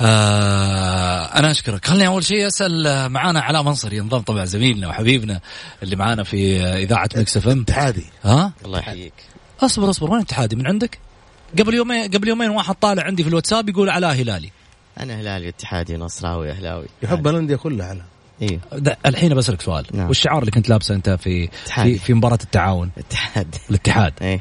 [0.01, 1.85] آه أنا أشكرك.
[1.85, 5.39] خليني أول شيء أسأل معانا علاء منصر ينضم طبعا زميلنا وحبيبنا
[5.83, 7.61] اللي معانا في إذاعة Mix FM.
[7.61, 8.05] اتحادي.
[8.23, 9.13] ها؟ الله يحييك.
[9.61, 10.11] أصبر أصبر.
[10.11, 10.99] وين اتحادي؟ من عندك؟
[11.59, 14.51] قبل يومين قبل يومين واحد طالع عندي في الواتساب يقول علاء هلالي.
[14.99, 16.85] أنا هلالي اتحادي نصراوي أهلاوي.
[17.03, 18.05] يحب الأندية كلها علاء.
[18.41, 19.85] أيوه الحين بسالك سؤال.
[19.93, 20.07] نعم.
[20.07, 23.55] والشعار اللي كنت لابسه أنت في في, في مباراة التعاون؟ اتحاد.
[23.69, 24.13] الاتحاد.
[24.21, 24.39] إيه.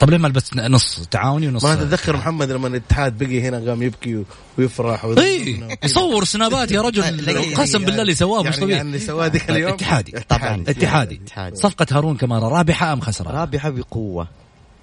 [0.00, 1.64] طب ليه ما لبست نص؟ تعاوني ونص.
[1.64, 4.24] ما تتذكر محمد لما الاتحاد بقي هنا قام يبكي
[4.58, 7.02] ويفرح اي يصور سنابات يا رجل.
[7.60, 8.76] قسم بالله اللي سواه مش طبيعي.
[8.76, 10.12] يعني سواه ذيك اليوم؟ اتحادي.
[10.28, 10.64] طبعا.
[10.68, 11.20] اتحادي.
[11.54, 14.28] صفقة هارون كمارة رابحة أم خسرة؟ رابحة بقوة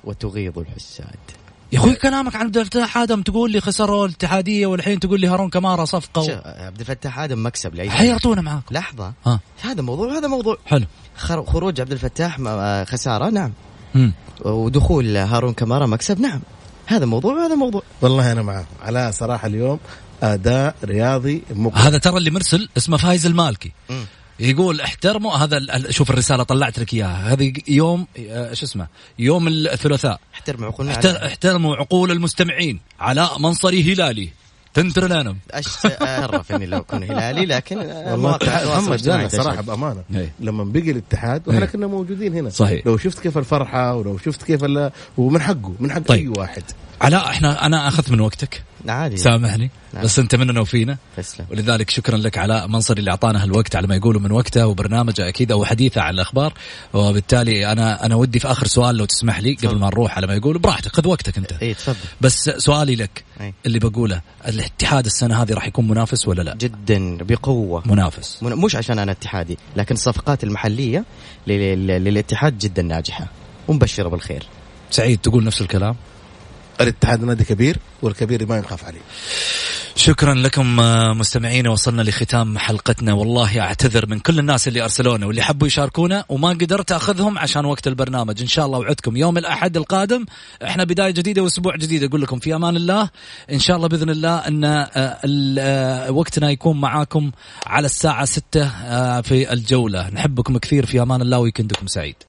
[0.04, 1.16] وتغيظ الحساد.
[1.72, 5.50] يا أخوي كلامك عن عبد الفتاح آدم تقول لي خسروا الاتحادية والحين تقول لي هارون
[5.50, 6.42] كمارا صفقة و...
[6.46, 9.14] عبد الفتاح آدم مكسب لأي حيرتونا معاك لحظة.
[9.26, 9.40] ها.
[9.62, 10.58] هذا موضوع وهذا موضوع.
[10.66, 10.86] حلو.
[11.46, 12.40] خروج عبد الفتاح
[12.84, 13.52] خسارة نعم.
[13.96, 14.14] مم.
[14.42, 16.20] ودخول هارون كمارا مكسب.
[16.20, 16.42] نعم
[16.86, 17.82] هذا موضوع وهذا موضوع.
[18.02, 18.66] والله أنا معه.
[18.82, 19.80] على صراحة اليوم
[20.24, 21.82] أداء رياضي مقرب.
[21.82, 23.72] هذا ترى اللي مرسل اسمه فايز المالكي.
[23.90, 24.04] م.
[24.40, 25.60] يقول احترموا هذا
[25.90, 27.34] شوف الرسالة طلعت لك إياها.
[27.34, 28.08] هذه يوم
[28.54, 28.88] شو اسمه؟
[29.20, 30.20] يوم الثلاثاء.
[30.34, 34.30] احترموا عقول احترموا عقول المستمعين علاء منصري هلالي.
[34.78, 37.78] تنتر لانم اتشرف إني لو كنت هلالي لكن
[38.12, 40.04] والله محمد صراحة بأمانة.
[40.12, 40.30] هي.
[40.40, 42.50] لما بقي الاتحاد وإحنا كنا موجودين هنا.
[42.50, 42.88] صحيح.
[42.88, 44.64] لو شفت كيف الفرحة ولو شفت كيف
[45.18, 46.20] ومن حقه من حق طيب.
[46.20, 46.64] اي واحد.
[47.02, 48.64] علاء إحنا أنا أخذت من وقتك.
[48.90, 49.18] عادي.
[49.18, 49.72] سامحني.
[49.94, 50.04] نعم.
[50.04, 50.98] بس أنت مننا وفينا.
[51.18, 51.46] تسلم.
[51.52, 55.52] ولذلك شكرا لك علاء منصري اللي أعطانا هالوقت على ما يقولوا من وقته وبرنامجه أكيد
[55.52, 56.54] أو حديثه عن الأخبار.
[56.94, 60.34] وبالتالي أنا أنا ودي في آخر سؤال لو تسمح لي قبل ما نروح على ما
[60.34, 60.62] يقولوا.
[60.62, 61.52] براحتك خذ وقتك أنت.
[61.52, 61.98] اي تفضل.
[62.22, 63.54] بس سؤالي لك أي.
[63.66, 67.84] اللي بقوله الاتحاد السنة هذه راح يكون منافس ولا لا؟ جدا بقوة.
[67.86, 68.44] منافس.
[68.44, 68.52] من...
[68.56, 71.06] مش عشان أنا اتحادي لكن الصفقات المحلية
[71.48, 71.88] لل...
[71.88, 73.28] للاتحاد جدا ناجحة.
[73.68, 74.44] ومبشره بالخير.
[74.92, 75.96] سعيد تقول نفس الكلام؟
[76.82, 79.02] الاتحاد نادي كبير والكبير ما ينخاف عليه.
[79.96, 80.76] شكرا لكم
[81.20, 83.14] مستمعينا وصلنا لختام حلقتنا.
[83.14, 87.88] والله أعتذر من كل الناس اللي أرسلونا واللي حبوا يشاركونا وما قدرت أخذهم عشان وقت
[87.88, 88.42] البرنامج.
[88.42, 89.18] إن شاء الله وعدكم.
[89.18, 90.26] يوم الأحد القادم
[90.64, 93.10] إحنا بداية جديدة وأسبوع جديد أقول لكم في أمان الله.
[93.52, 94.66] إن شاء الله بإذن الله إن
[96.10, 97.32] وقتنا يكون معاكم
[97.66, 100.10] على الساعة 6 في الجولة.
[100.10, 102.16] نحبكم كثير في أمان الله ويكندكم سعيد.